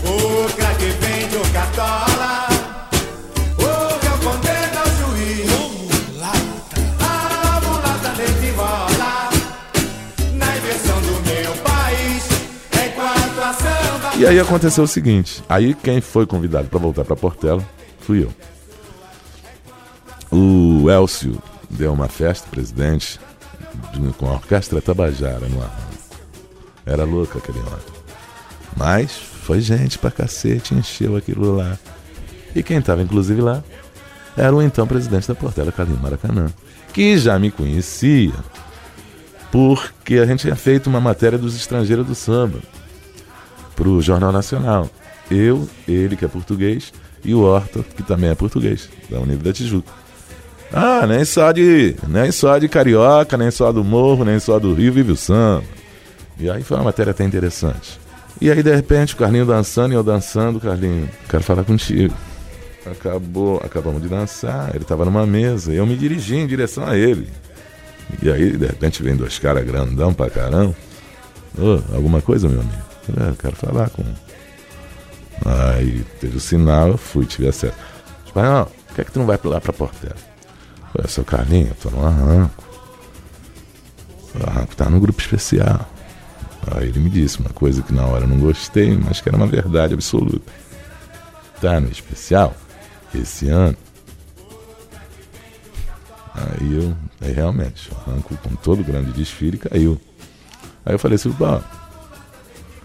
[14.17, 17.63] E aí aconteceu o seguinte: aí quem foi convidado para voltar para Portela
[17.99, 18.33] fui eu.
[20.31, 23.19] O Elcio deu uma festa, presidente,
[23.93, 25.95] de- com a orquestra Tabajara no arranco.
[26.85, 27.79] Era louco aquele ano.
[28.75, 31.77] Mas foi gente pra cacete, encheu aquilo lá.
[32.55, 33.63] E quem tava inclusive lá
[34.37, 36.47] era o então presidente da Portela, Carlinhos Maracanã,
[36.93, 38.33] que já me conhecia
[39.51, 42.59] porque a gente tinha feito uma matéria dos estrangeiros do samba
[43.75, 44.89] pro Jornal Nacional.
[45.29, 49.51] Eu, ele que é português, e o Horta, que também é português, da Unido da
[49.51, 49.91] Tijuca.
[50.71, 51.95] Ah, nem só de.
[52.07, 55.63] Nem só de carioca, nem só do morro, nem só do Rio vive o samba.
[56.37, 57.99] E aí foi uma matéria até interessante.
[58.41, 62.13] E aí, de repente, o Carlinho dançando e eu dançando, Carlinho, quero falar contigo.
[62.85, 67.29] Acabou, acabamos de dançar, ele estava numa mesa, eu me dirigi em direção a ele.
[68.21, 70.75] E aí, de repente, vem dois caras grandão pra caramba.
[71.57, 72.94] Ô, alguma coisa, meu amigo?
[73.05, 74.03] Falei, "É, eu quero falar com.
[75.45, 77.75] Aí teve o sinal, eu fui, tive acesso.
[78.25, 80.15] Espanhol, por que, é que tu não vai lá pra Portela?
[80.93, 82.63] Falei, seu Carlinhos, eu tô no arranco.
[84.33, 85.87] O arranco tá no grupo especial.
[86.71, 89.37] Aí ele me disse uma coisa que na hora eu não gostei, mas que era
[89.37, 90.51] uma verdade absoluta.
[91.61, 92.55] Tá no especial
[93.13, 93.77] esse ano.
[96.33, 99.99] Aí eu, aí realmente, o arranco com todo o grande desfile caiu.
[100.85, 101.63] Aí eu falei assim, Paulo,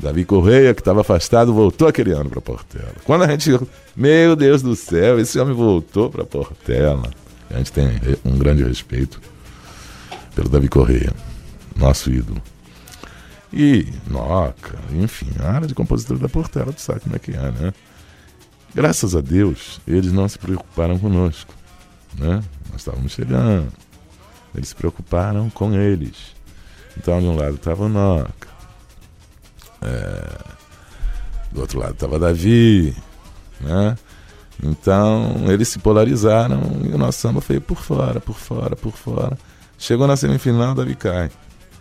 [0.00, 2.94] Davi Correia, que estava afastado, voltou aquele ano para Portela.
[3.04, 3.50] Quando a gente.
[3.94, 7.10] Meu Deus do céu, esse homem voltou para Portela.
[7.50, 7.88] A gente tem
[8.24, 9.20] um grande respeito
[10.34, 11.12] pelo Davi Correia,
[11.76, 12.40] nosso ídolo.
[13.52, 17.50] E Noca, enfim, a área de compositor da Portela, tu sabe como é que é,
[17.50, 17.72] né?
[18.72, 21.52] Graças a Deus, eles não se preocuparam conosco,
[22.16, 22.40] né?
[22.70, 23.72] Nós estávamos chegando.
[24.54, 26.34] Eles se preocuparam com eles.
[26.96, 28.48] Então, de um lado estava o Noca,
[29.82, 30.38] é,
[31.52, 32.94] do outro lado estava Davi,
[33.60, 33.96] né?
[34.62, 39.38] Então eles se polarizaram e o nosso samba foi por fora, por fora, por fora.
[39.78, 41.30] Chegou na semifinal, Davi cai.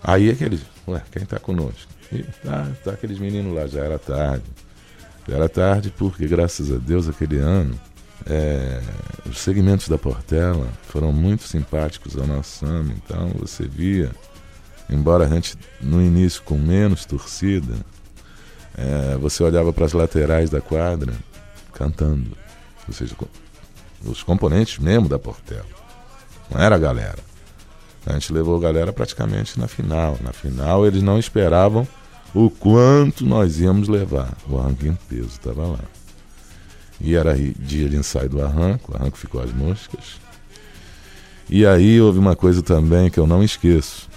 [0.04, 1.92] Aí aqueles, ué, quem tá conosco?
[2.12, 4.46] E, tá, tá aqueles meninos lá, já era tarde.
[5.28, 7.80] Já era tarde porque, graças a Deus, aquele ano,
[8.26, 8.82] é,
[9.26, 12.94] os segmentos da Portela foram muito simpáticos ao nosso samba.
[12.94, 14.12] Então você via
[14.90, 17.76] embora a gente no início com menos torcida,
[18.78, 21.14] é, você olhava para as laterais da quadra
[21.74, 22.38] cantando,
[22.88, 23.16] ou seja,
[24.04, 25.66] os componentes mesmo da Portela,
[26.50, 27.30] não era a galera.
[28.06, 30.18] A gente levou a galera praticamente na final.
[30.22, 31.88] Na final eles não esperavam
[32.34, 34.36] o quanto nós íamos levar.
[34.48, 35.80] O arranque em peso estava lá.
[37.00, 40.20] E era dia de ensaio do arranco, o arranco ficou às moscas.
[41.50, 44.09] E aí houve uma coisa também que eu não esqueço.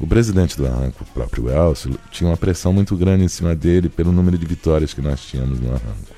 [0.00, 3.90] O presidente do arranco, o próprio Elcio, tinha uma pressão muito grande em cima dele
[3.90, 6.14] pelo número de vitórias que nós tínhamos no arranco.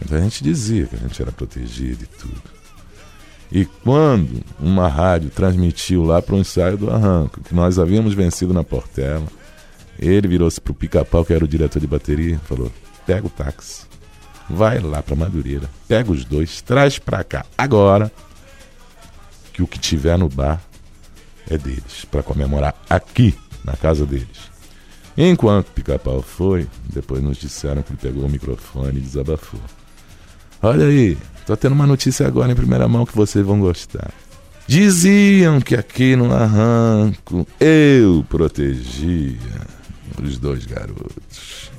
[0.00, 2.42] Então a gente dizia que a gente era protegido e tudo.
[3.50, 8.54] E quando uma rádio transmitiu lá para o ensaio do arranco que nós havíamos vencido
[8.54, 9.26] na Portela,
[9.98, 12.70] ele virou-se para o pica-pau, que era o diretor de bateria, e falou:
[13.04, 13.86] pega o táxi,
[14.48, 18.12] vai lá para Madureira, pega os dois, traz para cá agora,
[19.52, 20.62] que o que tiver no bar
[21.50, 23.34] é deles, para comemorar aqui,
[23.64, 24.48] na casa deles.
[25.16, 29.60] Enquanto Pica-Pau foi, depois nos disseram que ele pegou o microfone e desabafou.
[30.62, 34.10] Olha aí, tô tendo uma notícia agora em primeira mão que vocês vão gostar.
[34.66, 39.38] Diziam que aqui no arranco eu protegia
[40.22, 41.70] os dois garotos.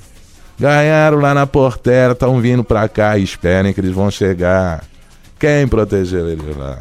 [0.59, 4.83] Ganharam lá na portela, estão vindo pra cá e esperem que eles vão chegar.
[5.39, 6.79] Quem protegeu eles lá?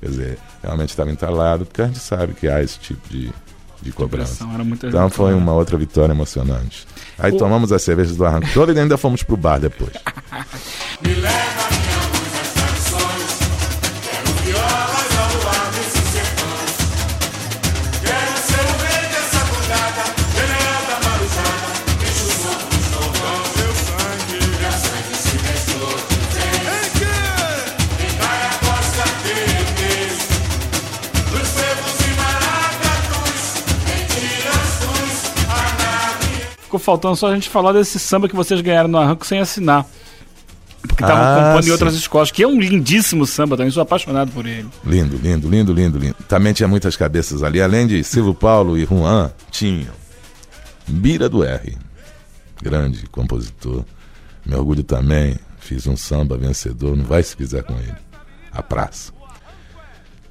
[0.00, 3.32] Quer dizer, realmente estava entalado, porque a gente sabe que há esse tipo de,
[3.80, 4.44] de cobrança.
[4.84, 6.86] Então foi uma outra vitória emocionante.
[7.18, 7.38] Aí Pô.
[7.38, 9.92] tomamos as cervejas do arranco todo e ainda fomos pro bar depois.
[11.02, 12.17] Me leva
[36.68, 39.86] Ficou faltando só a gente falar desse samba que vocês ganharam no arranco sem assinar.
[40.82, 41.68] Porque estavam ah, compondo sim.
[41.70, 44.68] em outras escolas, que é um lindíssimo samba também, sou apaixonado por ele.
[44.84, 46.14] Lindo, lindo, lindo, lindo, lindo.
[46.28, 49.94] Também tinha muitas cabeças ali, além de Silvio Paulo e Juan, tinham
[50.86, 51.74] Bira do R,
[52.62, 53.82] grande compositor.
[54.44, 57.96] Me orgulho também, fiz um samba vencedor, não vai se quiser com ele.
[58.52, 59.10] A Praça.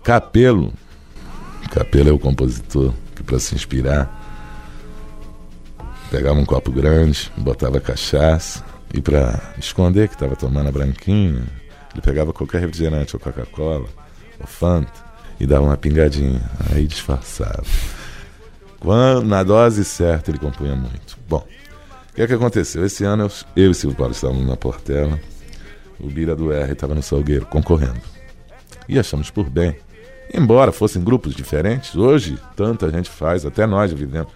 [0.04, 0.72] Capelo,
[1.72, 4.27] Capelo é o compositor que para se inspirar
[6.10, 11.44] pegava um copo grande, botava cachaça e para esconder que estava tomando a branquinha,
[11.94, 13.88] ele pegava qualquer refrigerante ou Coca-Cola
[14.40, 14.92] ou Fanta
[15.40, 16.42] e dava uma pingadinha,
[16.74, 17.66] aí disfarçava.
[18.80, 21.18] Quando, na dose certa ele compunha muito.
[21.28, 21.46] Bom,
[22.12, 22.86] o que é que aconteceu?
[22.86, 25.20] Esse ano eu, eu e Silvio Paulo estávamos na Portela,
[26.00, 28.02] o Bira do R estava no Salgueiro concorrendo.
[28.88, 29.76] E achamos por bem.
[30.34, 34.28] Embora fossem grupos diferentes, hoje tanta gente faz, até nós dividimos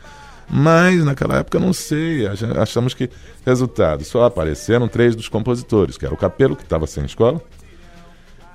[0.54, 2.28] mas naquela época não sei,
[2.60, 3.10] achamos que
[3.46, 7.42] resultado, só apareceram três dos compositores, que era o Capelo, que estava sem escola,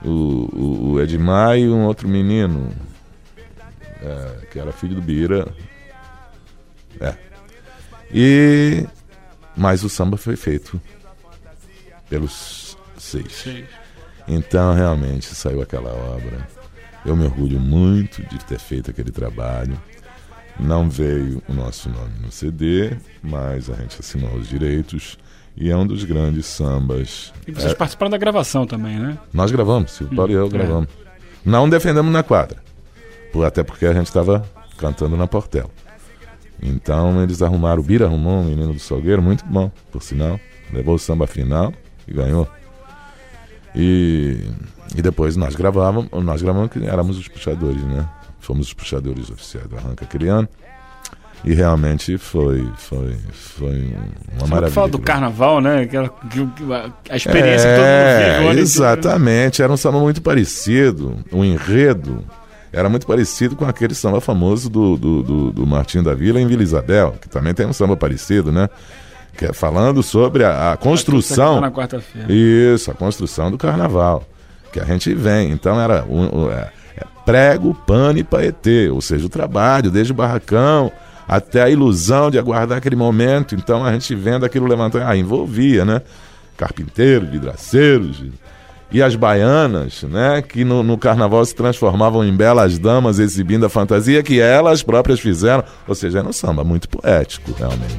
[0.04, 2.70] o, o, o, Edmar e um outro menino,
[4.02, 5.48] é, que era filho do Bira.
[7.00, 7.14] É.
[8.12, 8.86] E
[9.56, 10.78] mas o samba foi feito
[12.10, 13.32] pelos seis.
[13.32, 13.64] Sim.
[14.28, 16.46] Então realmente saiu aquela obra.
[17.06, 19.80] Eu me orgulho muito de ter feito aquele trabalho.
[20.58, 25.18] Não veio o nosso nome no CD, mas a gente assinou os direitos
[25.56, 27.32] e é um dos grandes sambas.
[27.46, 27.74] E vocês é...
[27.74, 29.18] participaram da gravação também, né?
[29.32, 30.48] Nós gravamos, o Paulo e eu é.
[30.48, 30.88] gravamos.
[30.88, 31.06] É.
[31.44, 32.58] Não defendemos na quadra,
[33.44, 34.44] até porque a gente estava
[34.78, 35.70] cantando na Portela.
[36.62, 40.40] Então eles arrumaram, o Bira arrumou um menino do Salgueiro, muito bom, por sinal.
[40.72, 41.72] Levou o samba final
[42.08, 42.48] e ganhou.
[43.74, 44.40] E,
[44.96, 48.08] e depois nós gravávamos, nós gravamos que éramos os puxadores, né?
[48.46, 50.48] Fomos os puxadores oficiais do aquele ano.
[51.44, 54.70] E realmente foi, foi, foi um- uma Você maravilha.
[54.74, 55.82] fala do carnaval, né?
[55.82, 58.30] Aquela, que- que- a- experiência que todo mundo vive.
[58.46, 59.62] É, ano exatamente.
[59.62, 61.16] Era um samba muito parecido.
[61.30, 62.24] O enredo
[62.72, 66.46] era muito parecido com aquele samba famoso do, do, do, do Martinho da Vila em
[66.46, 68.68] Vila Isabel, que também tem um samba parecido, né?
[69.36, 71.60] Que é falando sobre a, a construção.
[71.60, 72.26] Na quarta-feira.
[72.32, 74.24] Isso, a construção do carnaval.
[74.72, 75.50] Que a gente vem.
[75.52, 76.70] Então era um, um- é, é
[77.26, 78.88] prego, pano e paetê.
[78.88, 80.90] Ou seja, o trabalho, desde o barracão
[81.28, 83.54] até a ilusão de aguardar aquele momento.
[83.54, 85.04] Então a gente vendo aquilo levantando.
[85.04, 86.00] Ah, envolvia, né?
[86.56, 88.22] Carpinteiros, vidraceiros.
[88.92, 90.40] E as baianas, né?
[90.40, 95.18] Que no, no carnaval se transformavam em belas damas exibindo a fantasia que elas próprias
[95.18, 95.64] fizeram.
[95.88, 97.96] Ou seja, era um samba muito poético, realmente.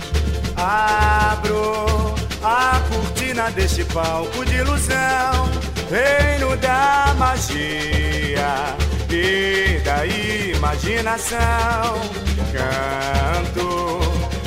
[0.56, 5.50] Abro a cortina deste palco de ilusão,
[5.90, 11.38] reino da magia e da imaginação.
[12.54, 14.00] Canto,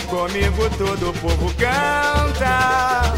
[0.06, 3.14] comigo todo o povo canta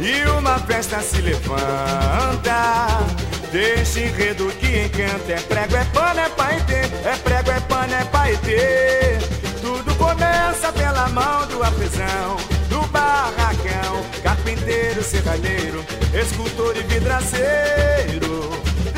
[0.00, 3.06] e uma festa se levanta.
[3.52, 8.04] Deste enredo que encanta é prego, é pano, é paetê, é prego, é pano, é
[8.04, 9.18] paetê.
[9.62, 12.36] Tudo começa pela mão do artesão,
[12.68, 18.50] do barracão, carpinteiro, serralheiro, escultor e vidraceiro,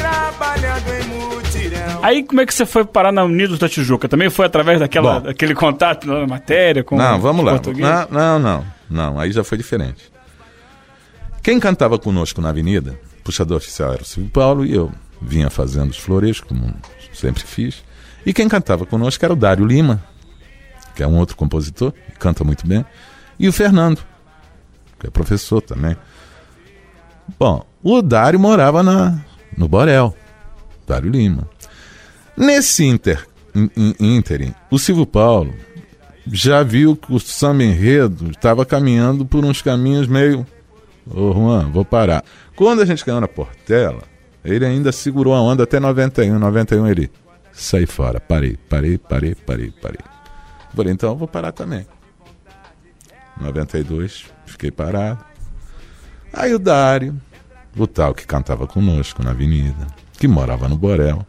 [0.08, 2.00] trabalhando em mutirão.
[2.02, 4.08] Aí como é que você foi parar na Unidos da Tijuca?
[4.08, 5.26] Também foi através daquela, Bom.
[5.26, 7.60] daquele contato na matéria com Não, vamos lá.
[7.76, 8.66] Não, não, não.
[8.90, 10.10] Não, aí já foi diferente.
[11.42, 14.90] Quem cantava conosco na avenida, puxador oficial era o Silvio Paulo e eu
[15.20, 16.74] vinha fazendo os florejos, como
[17.12, 17.82] sempre fiz.
[18.24, 20.02] E quem cantava conosco era o Dário Lima,
[20.94, 22.84] que é um outro compositor, que canta muito bem,
[23.38, 24.00] e o Fernando,
[24.98, 25.96] que é professor também.
[27.38, 29.18] Bom, o Dário morava na,
[29.58, 30.14] no Borel,
[30.86, 31.50] Dário Lima.
[32.36, 33.26] Nesse inter,
[34.70, 35.52] o Silvio Paulo
[36.30, 40.46] já viu que o samba enredo estava caminhando por uns caminhos meio.
[41.10, 42.24] Ô Juan, vou parar.
[42.54, 44.02] Quando a gente ganhou na Portela,
[44.44, 46.38] ele ainda segurou a onda até 91.
[46.38, 47.10] 91 ele.
[47.50, 50.00] Saí fora, parei, parei, parei, parei, parei.
[50.72, 51.84] Falei, então vou parar também.
[53.40, 55.24] 92, fiquei parado.
[56.32, 57.20] Aí o Dário,
[57.76, 59.86] o tal que cantava conosco na avenida,
[60.18, 61.26] que morava no Borel,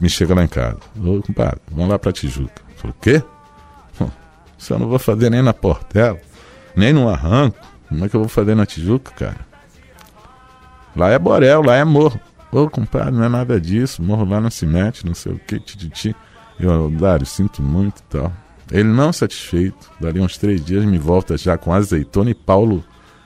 [0.00, 0.78] me chega lá em casa.
[0.96, 2.62] Ô, compadre, vamos lá pra Tijuca.
[2.70, 3.22] Eu falei, o quê?
[4.58, 6.18] Isso eu não vou fazer nem na Portela,
[6.74, 7.58] nem no Arranco.
[7.88, 9.46] Como é que eu vou fazer na Tijuca, cara?
[10.94, 12.18] Lá é Borel, lá é morro.
[12.50, 14.02] Ô, compadre, não é nada disso.
[14.02, 16.16] Morro lá não se mete, não sei o que, tititi.
[16.58, 18.32] Eu, Dário, sinto muito e tal.
[18.70, 22.82] Ele não satisfeito, dali uns três dias me volta já com azeitona e Paulo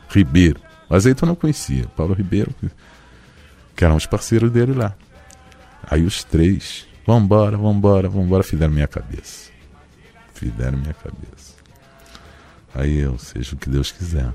[0.08, 0.60] Ribeiro.
[0.90, 2.52] O azeitona eu conhecia, Paulo Ribeiro,
[3.76, 4.92] que eram os parceiros dele lá.
[5.88, 9.50] Aí os três, vambora, vambora, vambora, fizeram minha cabeça.
[10.34, 11.54] Fizeram minha cabeça.
[12.74, 14.32] Aí eu, seja o que Deus quiser.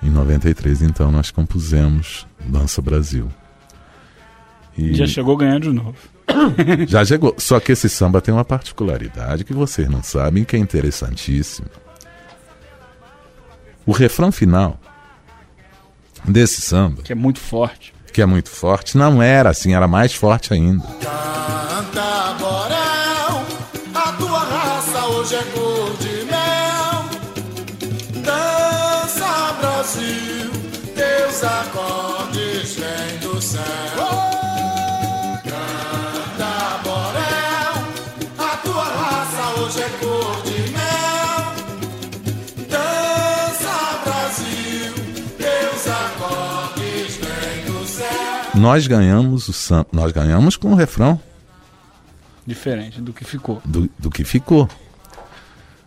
[0.00, 3.28] Em 93, então, nós compusemos Dança Brasil.
[4.78, 5.96] E Já chegou ganhando de novo.
[6.86, 7.34] já chegou.
[7.38, 11.68] Só que esse samba tem uma particularidade que vocês não sabem, que é interessantíssima.
[13.84, 14.78] O refrão final
[16.24, 17.92] desse samba, Que é muito forte.
[18.12, 20.82] que é muito forte, não era assim, era mais forte ainda.
[21.00, 22.36] Canta,
[48.66, 51.20] Nós ganhamos o samba, nós ganhamos com o refrão
[52.44, 53.62] Diferente do que ficou.
[53.64, 54.68] do, do que ficou.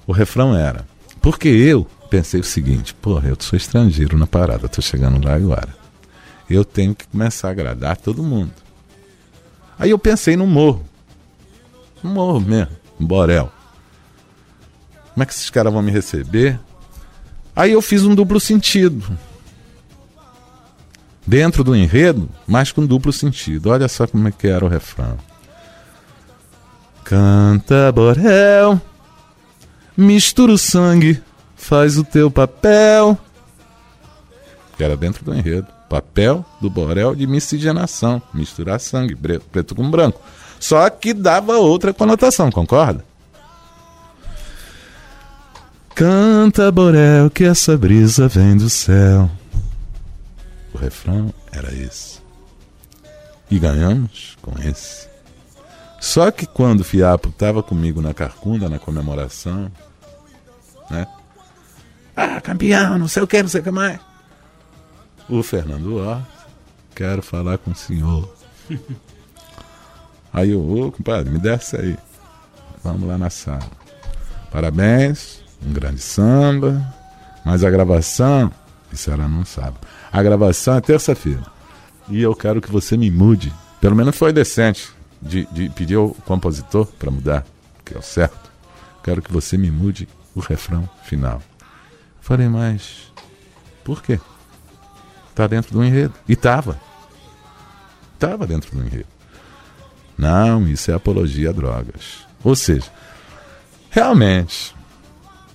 [0.08, 0.88] O refrão era.
[1.22, 5.76] Porque eu pensei o seguinte, porra, eu sou estrangeiro na parada, tô chegando lá agora.
[6.50, 8.54] Eu tenho que começar a agradar todo mundo.
[9.78, 10.86] Aí eu pensei no morro.
[12.02, 13.52] No morro mesmo, no Borel.
[15.14, 16.58] Como é que esses caras vão me receber?
[17.54, 19.20] Aí eu fiz um duplo sentido.
[21.30, 23.70] Dentro do enredo, mas com duplo sentido.
[23.70, 25.16] Olha só como é que era o refrão.
[27.04, 28.82] Canta, Borel,
[29.96, 31.22] mistura o sangue,
[31.56, 33.16] faz o teu papel.
[34.80, 35.68] Era dentro do enredo.
[35.88, 38.20] Papel do Borel de miscigenação.
[38.34, 39.16] Misturar sangue,
[39.52, 40.20] preto com branco.
[40.60, 43.06] Só que dava outra conotação, concorda?
[45.94, 49.30] Canta, Borel, que essa brisa vem do céu.
[50.80, 52.20] Refrão era esse.
[53.52, 55.08] E ganhamos com esse.
[56.00, 59.72] Só que quando o Fiapo estava comigo na Carcunda, na comemoração,
[60.90, 61.08] né?
[62.16, 64.00] Ah, campeão, não sei o que, não sei o que mais.
[65.28, 66.28] O Fernando Horta,
[66.96, 68.34] quero falar com o senhor.
[70.34, 71.98] aí eu, ô compadre, me desce aí.
[72.84, 73.70] Vamos lá na sala.
[74.52, 76.82] Parabéns, um grande samba.
[77.46, 78.52] Mas a gravação,
[78.92, 79.78] isso ela não sabe.
[80.12, 81.44] A gravação é terça-feira.
[82.10, 83.54] E eu quero que você me mude.
[83.80, 84.90] Pelo menos foi decente
[85.22, 87.46] de, de pedir ao compositor para mudar,
[87.86, 88.50] que é o certo.
[89.04, 91.42] Quero que você me mude o refrão final.
[92.22, 93.12] Falei, mas
[93.84, 94.20] por quê?
[95.34, 96.14] Tá dentro do enredo.
[96.28, 96.80] E tava.
[98.18, 99.08] Tava dentro do enredo.
[100.18, 102.28] Não, isso é apologia a drogas.
[102.44, 102.92] Ou seja,
[103.90, 104.76] realmente,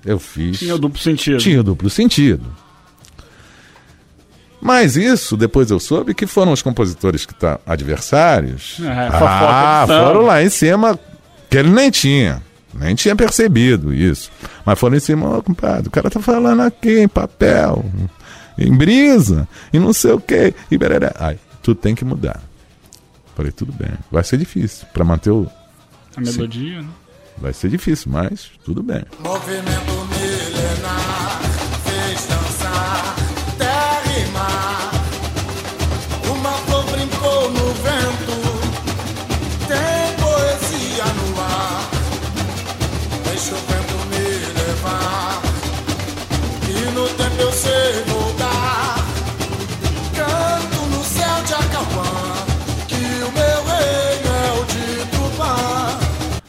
[0.04, 0.58] eu fiz.
[0.58, 1.38] Tinha o duplo sentido.
[1.38, 2.44] Tinha o duplo sentido.
[4.64, 8.80] Mas isso, depois eu soube que foram os compositores que tá adversários.
[8.80, 10.98] É, ah, foram lá em cima,
[11.50, 12.42] que ele nem tinha.
[12.72, 14.30] Nem tinha percebido isso.
[14.64, 17.84] Mas foram em cima, ó, compadre, o cara tá falando aqui em papel,
[18.56, 20.54] em brisa, e não sei o quê.
[20.70, 21.12] E bereré.
[21.20, 22.40] Ai, tudo tem que mudar.
[23.36, 23.92] Falei, tudo bem.
[24.10, 24.86] Vai ser difícil.
[24.94, 25.46] Para manter o.
[26.16, 26.88] A melodia, né?
[27.36, 29.04] Vai ser difícil, mas tudo bem.
[29.22, 30.13] Movimento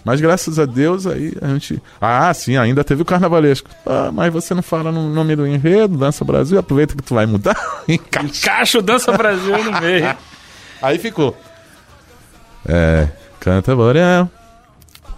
[0.05, 1.81] Mas graças a Deus aí a gente.
[1.99, 3.67] Ah, sim, ainda teve o carnavalesco.
[3.85, 7.25] Ah, mas você não fala no nome do enredo, Dança Brasil, aproveita que tu vai
[7.25, 7.57] mudar.
[7.89, 8.27] Encaixa.
[8.27, 10.15] Encaixa o Dança Brasil no meio.
[10.81, 11.35] aí ficou.
[12.67, 13.07] É.
[13.39, 14.29] Canta Borel.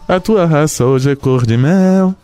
[0.08, 2.16] A tua raça hoje é cor de mel.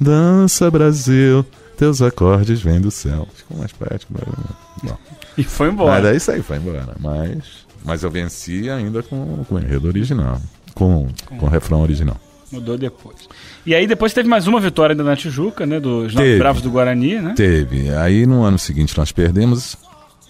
[0.00, 1.44] Dança Brasil.
[1.76, 3.26] Teus acordes vêm do céu.
[3.34, 4.96] Ficou mais mas- Não.
[5.36, 6.02] E foi Mas embora.
[6.02, 6.94] daí isso aí foi embora.
[7.00, 7.42] Mas,
[7.84, 10.40] mas eu venci ainda com, com o enredo original.
[10.74, 11.08] Com,
[11.38, 12.16] com o refrão original.
[12.54, 13.28] Mudou depois.
[13.66, 15.80] E aí depois teve mais uma vitória ainda na Tijuca, né?
[15.80, 16.38] Dos Teve.
[16.38, 17.34] Bravos do Guarani, né?
[17.36, 17.90] Teve.
[17.94, 19.76] Aí no ano seguinte nós perdemos.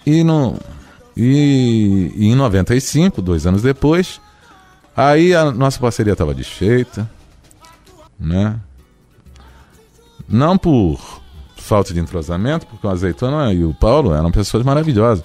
[0.07, 0.59] E, no,
[1.17, 4.21] e, e em 95, dois anos depois,
[4.97, 7.11] aí a nossa parceria estava desfeita.
[8.19, 8.59] Né?
[10.29, 11.01] Não por
[11.57, 15.25] falta de entrosamento, porque o Azeitona e o Paulo eram pessoas maravilhosas.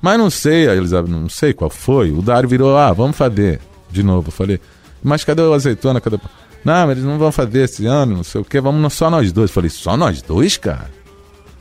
[0.00, 2.10] Mas não sei, a Elizabeth, não sei qual foi.
[2.10, 3.60] O Dário virou, ah, vamos fazer
[3.90, 4.30] de novo.
[4.30, 4.60] Falei,
[5.02, 6.00] mas cadê o Azeitona?
[6.00, 6.18] Cadê...
[6.64, 9.32] Não, mas eles não vão fazer esse ano, não sei o quê, vamos só nós
[9.32, 9.50] dois.
[9.50, 10.90] Falei, só nós dois, cara?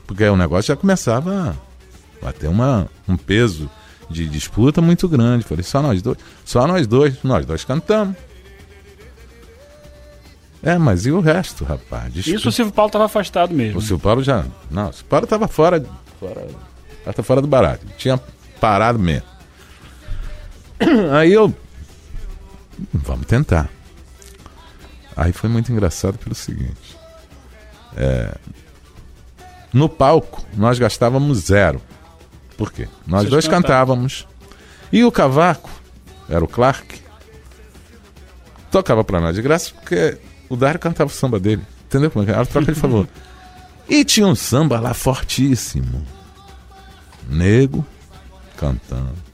[0.05, 1.55] Porque o negócio já começava
[2.21, 3.69] a ter uma, um peso
[4.09, 5.45] de disputa muito grande.
[5.45, 6.17] Falei, só nós dois?
[6.43, 8.15] Só nós dois, nós dois cantamos.
[10.61, 12.13] É, mas e o resto, rapaz?
[12.13, 12.37] Desculpa.
[12.37, 13.79] Isso o Silvio Paulo estava afastado mesmo.
[13.79, 14.45] O Silvio Paulo já.
[14.69, 15.83] Não, o Silvio Paulo tava fora.
[16.19, 16.47] fora
[17.13, 17.85] tá fora do barato.
[17.97, 18.19] Tinha
[18.59, 19.27] parado mesmo.
[21.13, 21.53] Aí eu.
[22.93, 23.69] Vamos tentar.
[25.15, 26.97] Aí foi muito engraçado pelo seguinte.
[27.95, 28.35] É,
[29.73, 31.81] no palco, nós gastávamos zero.
[32.57, 32.87] Por quê?
[33.05, 34.27] Nós Vocês dois cantávamos.
[34.91, 35.69] E o cavaco,
[36.27, 37.01] era o Clark,
[38.71, 41.61] tocava pra nós de graça porque o Dário cantava o samba dele.
[41.85, 42.35] Entendeu como é que é?
[42.35, 43.07] Era troca de favor.
[43.87, 46.05] E tinha um samba lá fortíssimo.
[47.27, 47.85] Nego
[48.57, 49.28] cantando.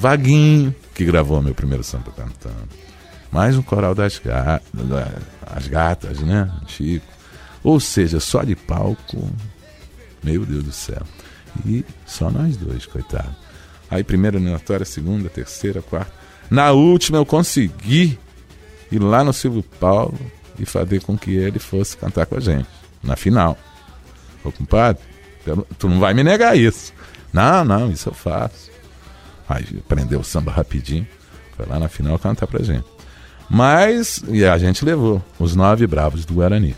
[0.00, 2.70] Vaguinho, que gravou meu primeiro samba cantando.
[3.30, 4.66] Mais um coral das gatas,
[5.42, 6.50] as gatas, né?
[6.66, 7.04] Chico.
[7.62, 9.30] Ou seja, só de palco.
[10.22, 11.02] Meu Deus do céu.
[11.66, 13.36] E só nós dois, coitado.
[13.90, 16.10] Aí primeira eliminatória, segunda, terceira, quarta.
[16.50, 18.18] Na última eu consegui
[18.90, 20.18] ir lá no Silvio Paulo
[20.58, 22.70] e fazer com que ele fosse cantar com a gente.
[23.02, 23.58] Na final.
[24.42, 25.02] Ô compadre,
[25.78, 26.90] tu não vai me negar isso.
[27.34, 28.69] Não, não, isso eu faço.
[29.50, 31.06] Aí aprendeu o samba rapidinho.
[31.56, 32.86] Foi lá na final cantar pra gente.
[33.50, 36.76] Mas, e a gente levou os nove bravos do Guarani.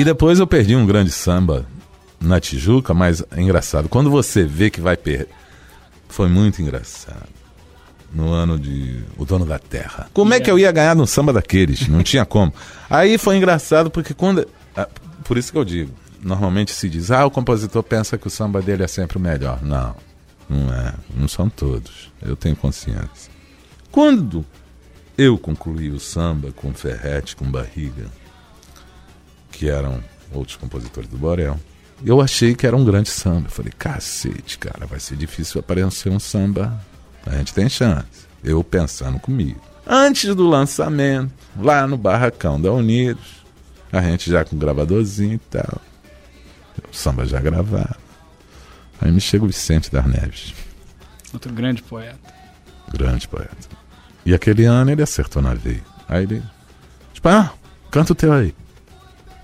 [0.00, 1.66] E depois eu perdi um grande samba
[2.18, 3.86] na Tijuca, mas é engraçado.
[3.86, 5.28] Quando você vê que vai perder.
[6.08, 7.28] Foi muito engraçado.
[8.10, 10.08] No ano de O Dono da Terra.
[10.14, 11.86] Como é que eu ia ganhar num samba daqueles?
[11.86, 12.50] Não tinha como.
[12.88, 14.88] Aí foi engraçado porque quando Ah,
[15.22, 18.62] Por isso que eu digo, normalmente se diz, ah, o compositor pensa que o samba
[18.62, 19.62] dele é sempre o melhor.
[19.62, 19.94] Não,
[20.48, 20.94] não é.
[21.14, 22.10] Não são todos.
[22.22, 23.30] Eu tenho consciência.
[23.92, 24.46] Quando
[25.18, 28.06] eu concluí o samba com Ferrete, com Barriga,
[29.60, 31.60] que eram outros compositores do Borel,
[32.02, 33.48] eu achei que era um grande samba.
[33.48, 36.82] Eu falei, cacete, cara, vai ser difícil aparecer um samba.
[37.26, 38.26] A gente tem chance.
[38.42, 39.60] Eu pensando comigo.
[39.86, 43.44] Antes do lançamento, lá no barracão da Unidos,
[43.92, 45.78] a gente já com gravadorzinho e tal.
[46.90, 47.98] O samba já gravado.
[48.98, 50.54] Aí me chega o Vicente das Neves,
[51.34, 52.18] Outro grande poeta.
[52.94, 53.68] grande poeta.
[54.24, 55.84] E aquele ano ele acertou na veia.
[56.08, 56.42] Aí ele,
[57.12, 57.52] tipo, ah,
[57.90, 58.54] canta o teu aí.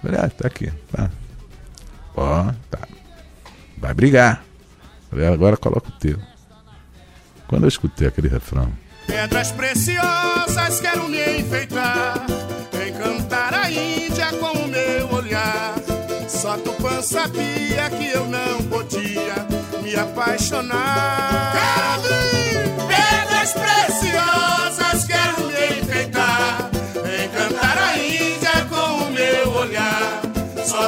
[0.06, 1.10] Falei, ah, tá aqui, tá.
[2.14, 2.78] Ó, tá.
[3.76, 4.44] Vai brigar.
[5.10, 6.16] Falei, agora coloca o teu.
[7.48, 8.72] Quando eu escutei aquele refrão,
[9.04, 12.24] Pedras preciosas quero me enfeitar,
[12.86, 15.74] encantar a Índia com o meu olhar.
[16.28, 19.44] Só Tupã sabia que eu não podia
[19.82, 21.52] me apaixonar.
[21.52, 22.45] Quero vir!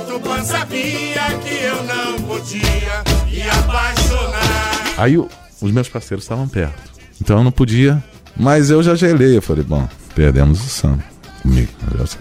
[0.09, 4.95] Tupã sabia que eu não podia me apaixonar.
[4.97, 6.91] Aí os meus parceiros estavam perto.
[7.21, 8.03] Então eu não podia.
[8.35, 9.37] Mas eu já gelei.
[9.37, 11.05] Eu falei, bom, perdemos o samba.
[11.43, 11.71] Comigo.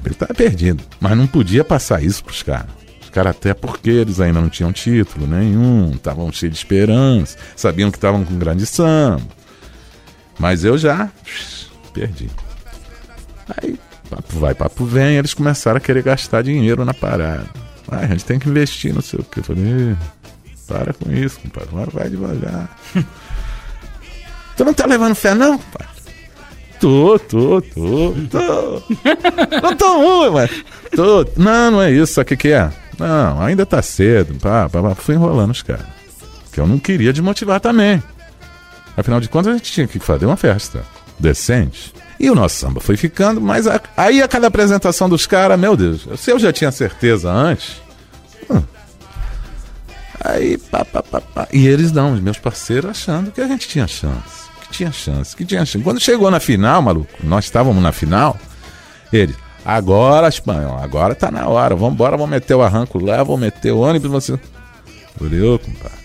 [0.03, 0.83] Que estava perdido.
[0.99, 2.67] Mas não podia passar isso pros caras.
[3.01, 7.89] Os caras, até porque eles ainda não tinham título nenhum, estavam cheios de esperança, sabiam
[7.89, 9.25] que estavam com um grande samba.
[10.37, 11.09] Mas eu já
[11.93, 12.29] perdi.
[13.57, 17.66] Aí, papo vai, papo vem, eles começaram a querer gastar dinheiro na parada.
[17.89, 19.39] Ah, a gente tem que investir, não sei o que.
[19.39, 19.97] Eu falei, "Ih,
[20.67, 21.69] para com isso, compadre.
[21.71, 22.77] Vai, vai devagar.
[24.57, 25.87] tu não tá levando fé, não, pai?
[26.79, 28.83] Tô, tô, tô, tô.
[29.63, 30.51] não tô ruim, mas.
[30.95, 31.25] Tô.
[31.35, 32.13] Não, não é isso.
[32.13, 32.71] Sabe o que, que é?
[32.99, 34.35] Não, ainda tá cedo.
[34.39, 34.95] Pá, pá, pá.
[34.95, 35.85] Fui enrolando os caras.
[36.51, 38.01] Que eu não queria desmotivar também.
[38.95, 40.83] Afinal de contas, a gente tinha que fazer uma festa
[41.19, 41.93] decente.
[42.19, 45.75] E o nosso samba foi ficando, mas a- aí a cada apresentação dos caras, meu
[45.77, 47.81] Deus, se eu já tinha certeza antes.
[48.49, 48.61] hum,
[50.23, 51.47] Aí, pá, pá, pá, pá.
[51.53, 54.47] E eles não, os meus parceiros achando que a gente tinha chance.
[54.61, 55.83] Que tinha chance, que tinha chance.
[55.83, 58.35] Quando chegou na final, maluco, nós estávamos na final,
[59.13, 63.71] eles, agora, espanhol, agora tá na hora, vambora, vamos meter o arranco lá, vamos meter
[63.71, 64.37] o ônibus, você.
[65.17, 65.97] Falei, ô, compadre.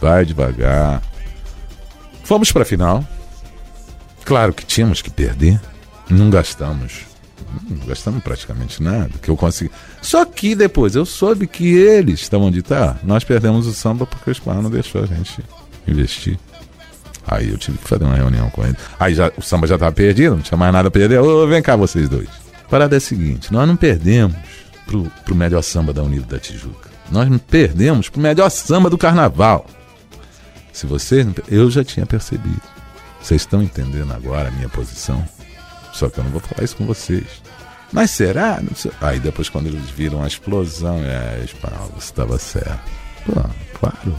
[0.00, 1.02] Vai devagar.
[2.24, 3.04] Fomos pra final.
[4.24, 5.60] Claro que tínhamos que perder.
[6.08, 7.06] Não gastamos.
[7.68, 9.10] Não gastamos praticamente nada.
[9.20, 9.70] Que eu consegui.
[10.00, 12.96] Só que depois eu soube que eles estavam de tá.
[13.02, 15.42] Nós perdemos o samba porque o Espanhol não deixou a gente
[15.86, 16.38] investir.
[17.26, 18.76] Aí eu tive que fazer uma reunião com ele.
[18.98, 21.20] Aí já, o samba já estava perdido, não tinha mais nada a perder.
[21.20, 22.28] Ô, vem cá vocês dois.
[22.68, 24.36] Parada é a seguinte: nós não perdemos
[24.86, 26.90] pro, pro melhor samba da Unido da Tijuca.
[27.10, 29.66] Nós não perdemos pro melhor samba do carnaval.
[30.72, 31.26] Se vocês.
[31.48, 32.62] Eu já tinha percebido.
[33.22, 35.24] Vocês estão entendendo agora a minha posição?
[35.92, 37.24] Só que eu não vou falar isso com vocês.
[37.92, 38.60] Mas será?
[39.00, 42.80] Aí depois, quando eles viram a explosão, é, espanhol, você estava certo.
[43.26, 43.40] Pô,
[43.78, 44.16] claro.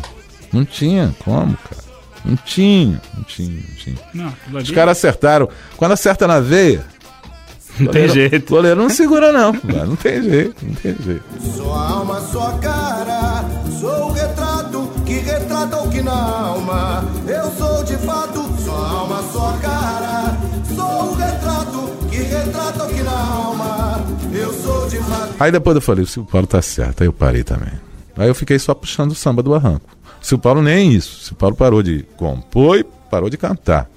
[0.51, 1.83] Não tinha como, cara.
[2.23, 3.97] Não tinha, não tinha, não tinha.
[4.13, 5.49] Não, Os caras acertaram.
[5.75, 6.85] Quando acerta na veia.
[7.79, 8.51] não tem jeito.
[8.51, 9.51] Goleiro não segura, não.
[9.63, 11.23] Mas Não tem jeito, não tem jeito.
[11.55, 13.43] Sua alma, sua cara,
[13.79, 17.03] sou o retrato que retrata o que na alma.
[17.27, 20.37] Eu sou de fato alma, cara,
[20.75, 24.05] sou o retrato que retrata o que na alma.
[24.33, 25.33] Eu sou de fato.
[25.39, 27.01] Aí depois eu falei, o Silvio Paulo tá certo.
[27.01, 27.71] Aí eu parei também.
[28.17, 29.89] Aí eu fiquei só puxando o samba do arranco.
[30.21, 31.17] O Silvio Paulo nem isso.
[31.17, 33.89] O Silvio Paulo parou de compor e parou de cantar.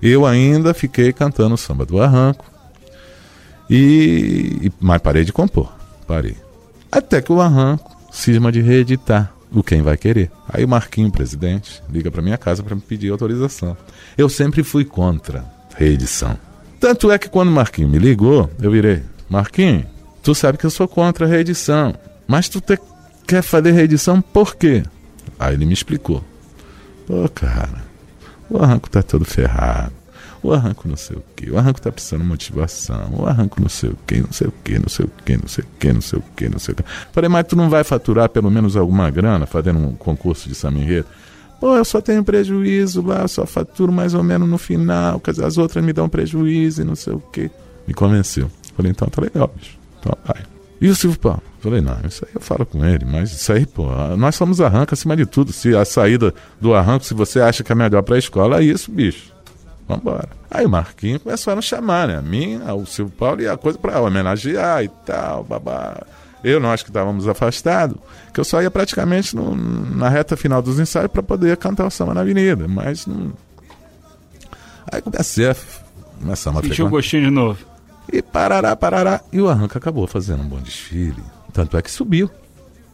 [0.00, 2.44] Eu ainda fiquei cantando o samba do arranco.
[3.70, 5.72] E, e- mas parei de compor.
[6.06, 6.36] Parei.
[6.90, 10.30] Até que o arranco cisma de reeditar o Quem Vai Querer.
[10.48, 13.76] Aí o Marquinho, presidente, liga pra minha casa para me pedir autorização.
[14.16, 15.44] Eu sempre fui contra
[15.76, 16.38] reedição.
[16.80, 19.86] Tanto é que quando o Marquinho me ligou, eu virei: Marquinho,
[20.22, 21.94] tu sabe que eu sou contra reedição,
[22.26, 22.78] mas tu te-
[23.26, 24.82] quer fazer reedição por quê?
[25.38, 26.24] Aí ele me explicou:
[27.06, 27.84] Pô, cara,
[28.50, 29.92] o arranco tá todo ferrado.
[30.42, 33.68] O arranco não sei o que, o arranco tá precisando de motivação, o arranco não
[33.68, 35.92] sei o que, não sei o que, não sei o que, não sei o que,
[35.92, 36.84] não sei o que, não sei o que.
[37.12, 41.06] Falei, mas tu não vai faturar pelo menos alguma grana fazendo um concurso de enredo?
[41.60, 45.56] Pô, eu só tenho prejuízo lá, eu só faturo mais ou menos no final, as
[45.56, 47.48] outras me dão prejuízo e não sei o que.
[47.86, 48.50] Me convenceu.
[48.76, 49.78] Falei, então tá legal, bicho.
[50.00, 50.42] Então vai.
[50.80, 51.42] E o Silvio Paulo?
[51.60, 53.86] Falei, não, isso aí eu falo com ele, mas isso aí, pô,
[54.16, 55.52] nós somos arranco acima de tudo.
[55.52, 58.90] Se a saída do arranco, se você acha que é melhor pra escola, é isso,
[58.90, 59.31] bicho.
[59.96, 60.28] Vambora.
[60.50, 62.16] Aí o Marquinhos começaram a chamar, né?
[62.18, 66.02] A mim, o Silvio Paulo e a coisa pra homenagear e tal, babá.
[66.44, 67.96] Eu, nós que estávamos afastados,
[68.34, 71.90] que eu só ia praticamente no- na reta final dos ensaios para poder cantar o
[71.90, 73.32] samba na avenida, mas não.
[74.90, 75.56] Aí comecei a.
[76.20, 77.58] Começamos a Sentiu o gostinho de novo.
[78.12, 79.20] E parará, parará.
[79.32, 81.22] E o Arranca acabou fazendo um bom desfile.
[81.52, 82.28] Tanto é que subiu,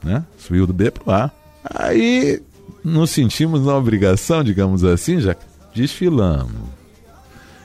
[0.05, 0.23] né?
[0.39, 1.31] Subiu do B pro A.
[1.65, 2.43] Aí
[2.85, 5.35] nos sentimos na obrigação, digamos assim, já
[5.75, 6.53] desfilamos.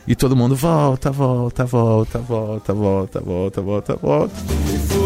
[0.05, 5.02] E todo mundo volta, volta, volta, volta, volta, volta, volta, volta.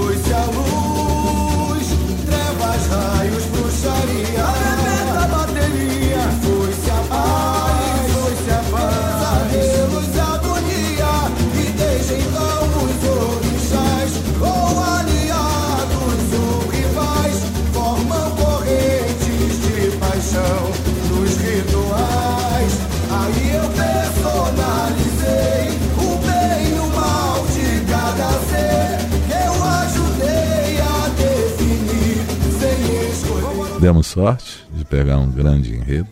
[33.88, 36.10] Demos sorte de pegar um grande enredo,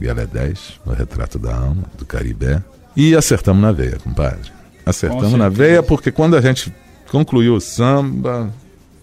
[0.00, 2.62] e ela é 10, o retrato da alma, do Caribé.
[2.94, 4.52] E acertamos na veia, compadre.
[4.86, 6.72] Acertamos Com na veia porque quando a gente
[7.10, 8.54] concluiu o samba,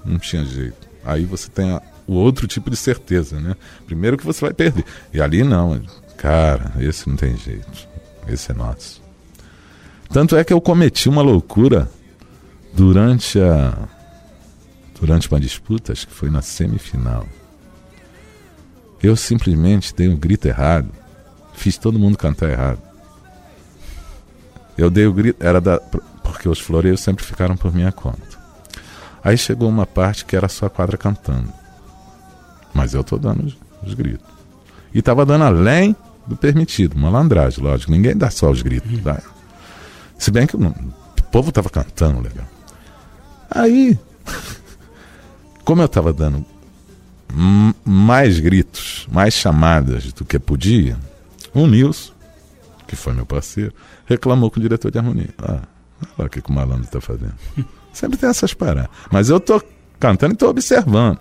[0.06, 0.88] não tinha jeito.
[1.04, 3.54] Aí você tem a- o outro tipo de certeza, né?
[3.86, 4.86] Primeiro que você vai perder.
[5.14, 5.82] E ali não,
[6.16, 7.86] cara, esse não tem jeito.
[8.30, 9.02] Esse é nosso.
[10.10, 11.90] Tanto é que eu cometi uma loucura
[12.74, 13.78] durante a
[15.02, 17.28] durante uma disputa, acho que foi na semifinal.
[19.06, 20.90] Eu simplesmente dei um grito errado.
[21.54, 22.80] Fiz todo mundo cantar errado.
[24.76, 25.80] Eu dei o grito, era da.
[26.24, 28.36] Porque os floreios sempre ficaram por minha conta.
[29.24, 31.54] Aí chegou uma parte que era só a quadra cantando.
[32.74, 33.56] Mas eu tô dando os,
[33.86, 34.26] os gritos.
[34.92, 35.96] E tava dando além
[36.26, 37.92] do permitido, malandragem, lógico.
[37.92, 39.22] Ninguém dá só os gritos, tá?
[40.18, 42.48] Se bem que não- o povo tava cantando legal.
[43.52, 44.00] Aí,
[45.64, 46.44] como eu tava dando
[47.84, 50.98] mais gritos, mais chamadas do que podia,
[51.54, 52.14] o Nilson,
[52.88, 53.74] que foi meu parceiro,
[54.06, 55.30] reclamou com o diretor de harmonia.
[55.40, 55.62] Ah,
[56.18, 57.36] olha o que, o malandro tá fazendo.
[57.94, 58.90] Sempre tem essas paradas.
[59.12, 59.62] Mas eu tô
[60.00, 61.20] cantando e tô observando.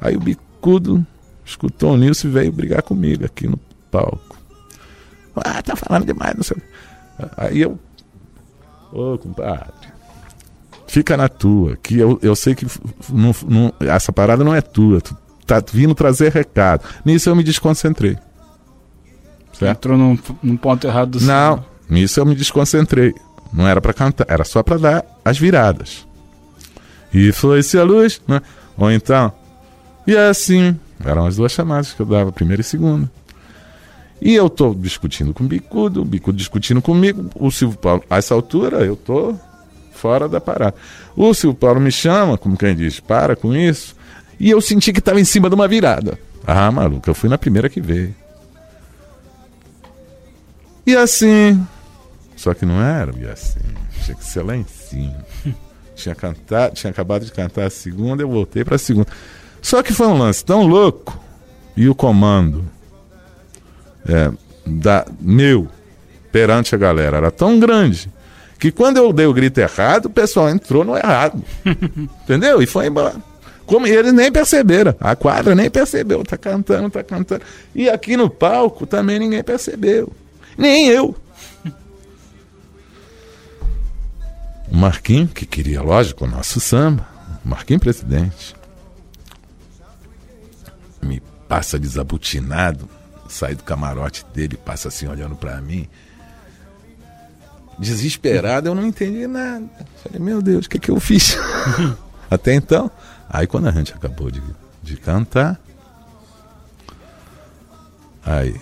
[0.00, 1.06] Aí o bicudo
[1.44, 3.58] escutou o Nilson e veio brigar comigo aqui no
[3.90, 4.38] palco.
[5.36, 6.56] Ah, tá falando demais, não sei.
[7.36, 7.78] Aí eu.
[8.92, 9.88] Ô, compadre.
[10.90, 12.66] Fica na tua, que eu, eu sei que
[13.08, 15.00] não- não- essa parada não é tua.
[15.00, 16.82] Tu tá vindo trazer recado.
[17.04, 18.18] Nisso eu me desconcentrei.
[19.52, 19.70] Certo?
[19.78, 23.14] Entrou num, num ponto errado do Não, nisso eu me desconcentrei.
[23.52, 26.04] Não era pra cantar, era só pra dar as viradas.
[27.14, 28.40] E foi-se a luz, né?
[28.76, 29.32] Ou então,
[30.08, 33.08] e assim, eram as duas chamadas que eu dava, primeira e segunda.
[34.20, 38.16] E eu tô discutindo com o Bicudo, o Bicudo discutindo comigo, o Silvio Paulo, a
[38.16, 39.36] essa altura eu tô
[40.00, 40.74] fora da parada.
[41.14, 43.94] O Silvio Paulo me chama, como quem diz, para com isso.
[44.38, 46.18] E eu senti que tava em cima de uma virada.
[46.46, 48.14] Ah, maluco, eu fui na primeira que veio.
[50.86, 51.64] E assim.
[52.34, 53.60] Só que não era e assim.
[54.02, 55.24] Tinha que ser lá em cima.
[55.94, 59.08] tinha cantado, tinha acabado de cantar a segunda, eu voltei pra segunda.
[59.60, 61.22] Só que foi um lance tão louco
[61.76, 62.64] e o comando
[64.08, 64.32] é,
[64.66, 65.68] da, meu
[66.32, 68.10] perante a galera era tão grande
[68.60, 71.42] que quando eu dei o grito errado, o pessoal entrou no errado.
[71.64, 72.60] Entendeu?
[72.60, 73.16] E foi embora.
[73.64, 74.94] Como eles nem perceberam.
[75.00, 76.22] A quadra nem percebeu.
[76.22, 77.42] Tá cantando, tá cantando.
[77.74, 80.12] E aqui no palco também ninguém percebeu.
[80.58, 81.16] Nem eu.
[84.70, 87.08] O Marquinhos, que queria, lógico, o nosso samba.
[87.42, 88.54] O Marquinhos presidente.
[91.00, 92.86] Me passa desabutinado.
[93.26, 95.88] Sai do camarote dele, passa assim olhando pra mim.
[97.80, 99.64] Desesperado, eu não entendi nada.
[100.02, 101.38] Falei, meu Deus, o que, que eu fiz?
[102.30, 102.90] Até então.
[103.26, 104.42] Aí quando a gente acabou de,
[104.82, 105.58] de cantar.
[108.22, 108.54] Aí.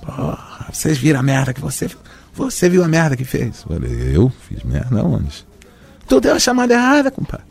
[0.00, 1.90] Porra, vocês viram a merda que você.
[2.32, 3.62] Você viu a merda que fez?
[3.62, 5.46] Falei, eu fiz merda onde?
[6.08, 7.44] Tu deu a chamada errada, compadre.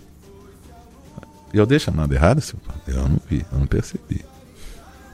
[1.54, 2.78] Eu dei a chamada errada, seu pai?
[2.88, 4.26] Eu não vi, eu não percebi.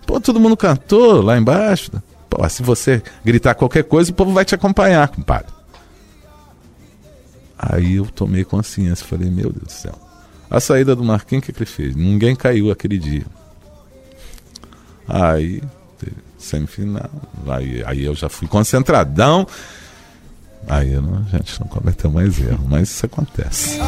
[0.05, 1.91] Pô, todo mundo cantou lá embaixo.
[2.29, 5.56] Pô, se você gritar qualquer coisa, o povo vai te acompanhar, compadre.
[7.57, 9.95] Aí eu tomei consciência, falei, meu Deus do céu.
[10.49, 11.95] A saída do Marquinhos, o que, que ele fez?
[11.95, 13.25] Ninguém caiu aquele dia.
[15.07, 15.61] Aí,
[16.37, 17.09] semifinal.
[17.47, 19.47] Aí, aí eu já fui concentradão.
[20.67, 23.79] Aí não- a gente não cometeu mais erro, mas isso acontece.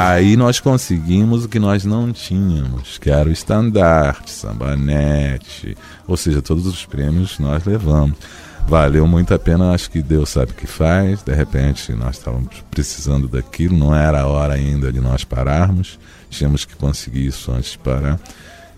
[0.00, 5.76] Aí nós conseguimos o que nós não tínhamos, que era o estandarte, sambanete,
[6.06, 8.16] ou seja, todos os prêmios nós levamos.
[8.68, 11.24] Valeu muito a pena, acho que Deus sabe o que faz.
[11.24, 15.98] De repente nós estávamos precisando daquilo, não era a hora ainda de nós pararmos,
[16.30, 18.20] tínhamos que conseguir isso antes de parar.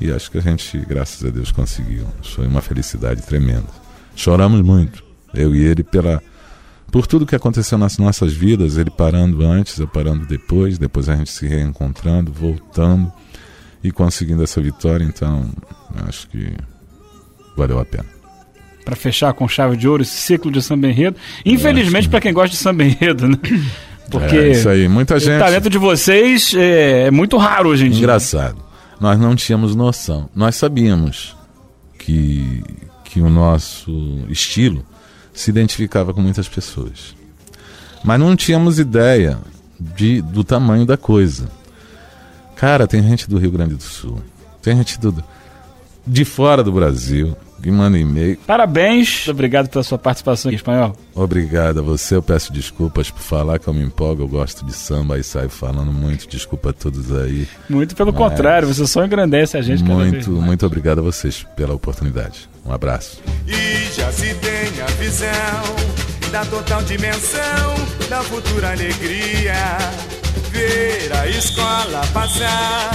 [0.01, 2.06] E acho que a gente, graças a Deus, conseguiu.
[2.22, 3.68] Foi uma felicidade tremenda.
[4.16, 6.22] Choramos muito, eu e ele, pela,
[6.90, 11.16] por tudo que aconteceu nas nossas vidas, ele parando antes, eu parando depois, depois a
[11.16, 13.12] gente se reencontrando, voltando
[13.82, 15.04] e conseguindo essa vitória.
[15.04, 15.50] Então,
[16.08, 16.52] acho que
[17.56, 18.06] valeu a pena.
[18.84, 21.16] Pra fechar com chave de ouro esse ciclo de samba enredo.
[21.44, 23.36] Infelizmente, pra quem gosta de samba enredo, né?
[24.10, 25.38] Porque É isso aí, muita o gente.
[25.38, 28.00] talento de vocês é, é muito raro hoje em dia.
[28.00, 28.56] Engraçado.
[29.00, 30.28] Nós não tínhamos noção.
[30.34, 31.36] Nós sabíamos
[31.96, 32.60] que,
[33.04, 34.84] que o nosso estilo
[35.32, 37.15] se identificava com muitas pessoas.
[38.02, 39.39] Mas não tínhamos ideia
[39.78, 41.48] de, do tamanho da coisa.
[42.57, 44.20] Cara, tem gente do Rio Grande do Sul,
[44.61, 45.24] tem gente do,
[46.07, 48.39] de fora do Brasil que manda e-mail.
[48.47, 49.28] Parabéns.
[49.28, 50.97] Obrigado pela sua participação aqui, espanhol.
[51.15, 52.16] Obrigado a você.
[52.16, 54.23] Eu peço desculpas por falar que eu me empolgo.
[54.23, 56.28] Eu gosto de samba e saio falando muito.
[56.28, 57.47] Desculpa a todos aí.
[57.69, 62.49] Muito pelo contrário, você só engrandece a gente Muito, muito obrigado a vocês pela oportunidade.
[62.65, 63.23] Um abraço.
[63.47, 65.31] E já se tem a visão
[66.31, 67.74] da total dimensão
[68.09, 69.78] da futura alegria.
[70.51, 72.91] Ver a escola passar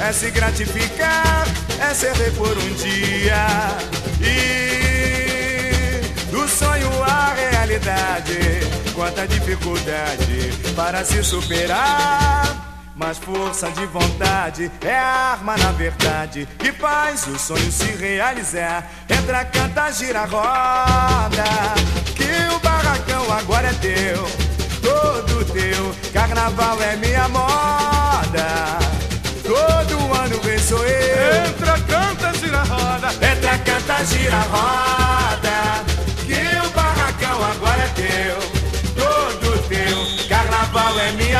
[0.00, 1.46] é se gratificar,
[1.78, 3.46] é rei por um dia.
[4.20, 4.94] E
[6.30, 8.60] do sonho à realidade,
[8.94, 12.63] quanta dificuldade para se superar.
[12.96, 18.88] Mas força de vontade é a arma na verdade que faz o sonho se realizar.
[19.08, 21.44] Entra, canta, gira, roda,
[22.14, 24.24] que o barracão agora é teu,
[24.80, 25.94] todo teu.
[26.12, 28.78] Carnaval é minha moda,
[29.42, 31.46] todo ano vem sou eu.
[31.48, 35.84] Entra, canta, gira, roda, entra, canta, gira, roda,
[36.24, 38.38] que o barracão agora é teu,
[38.94, 40.28] todo teu.
[40.28, 41.33] Carnaval é minha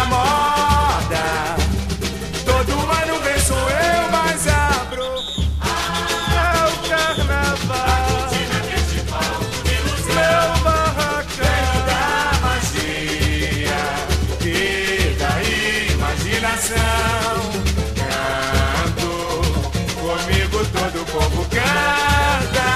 [21.15, 22.71] povo canta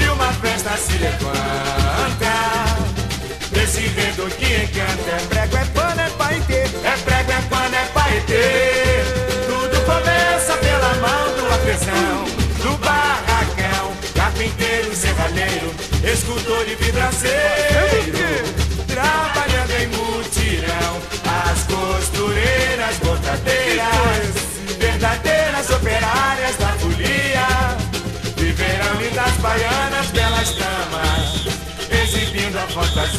[0.00, 2.34] e uma festa se levanta.
[3.50, 5.10] Desse enredo que encanta?
[5.10, 6.62] É prego, é pano, é paetê.
[6.84, 9.04] É prego, é pano, é paetê.
[9.46, 12.24] Tudo começa pela mão do artesão
[12.62, 17.38] Do barracão Carpinteiro, serralheiro Escultor e vidraceiro.
[18.86, 24.37] Trabalhando em mutirão As costureiras, bordadeiras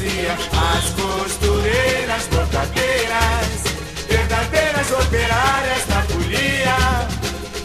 [0.09, 3.63] fantasia As costureiras, bordadeiras
[4.09, 7.07] Verdadeiras operárias da folia.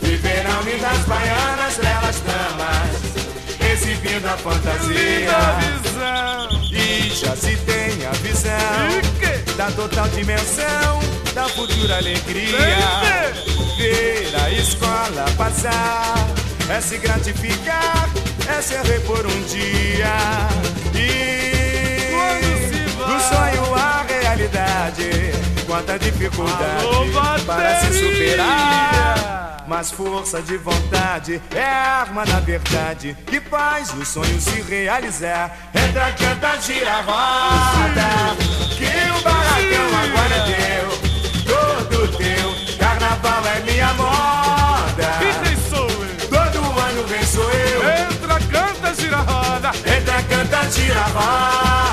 [0.03, 4.95] Viverão lindas baianas, belas damas Exibindo a fantasia.
[6.71, 11.01] E já se tem a visão Da total dimensão
[11.35, 12.59] Da futura alegria.
[13.79, 16.27] Ver a escola passar
[16.69, 18.09] É se gratificar
[18.49, 20.49] É ser rei por um dia.
[20.95, 21.54] E
[22.97, 25.33] do sonho à realidade,
[25.67, 29.65] quanta dificuldade Alô, para se superar.
[29.67, 35.57] Mas força de vontade é arma na verdade que faz o sonho se realizar.
[35.75, 38.37] Entra, canta, gira, roda,
[38.77, 41.15] que o barracão agora é teu
[41.45, 42.77] todo teu.
[42.79, 44.65] Carnaval é minha moda.
[45.71, 47.81] Todo ano vem sou eu.
[47.83, 49.71] Entra, canta, gira roda.
[49.79, 51.84] Entra, canta, gira roda.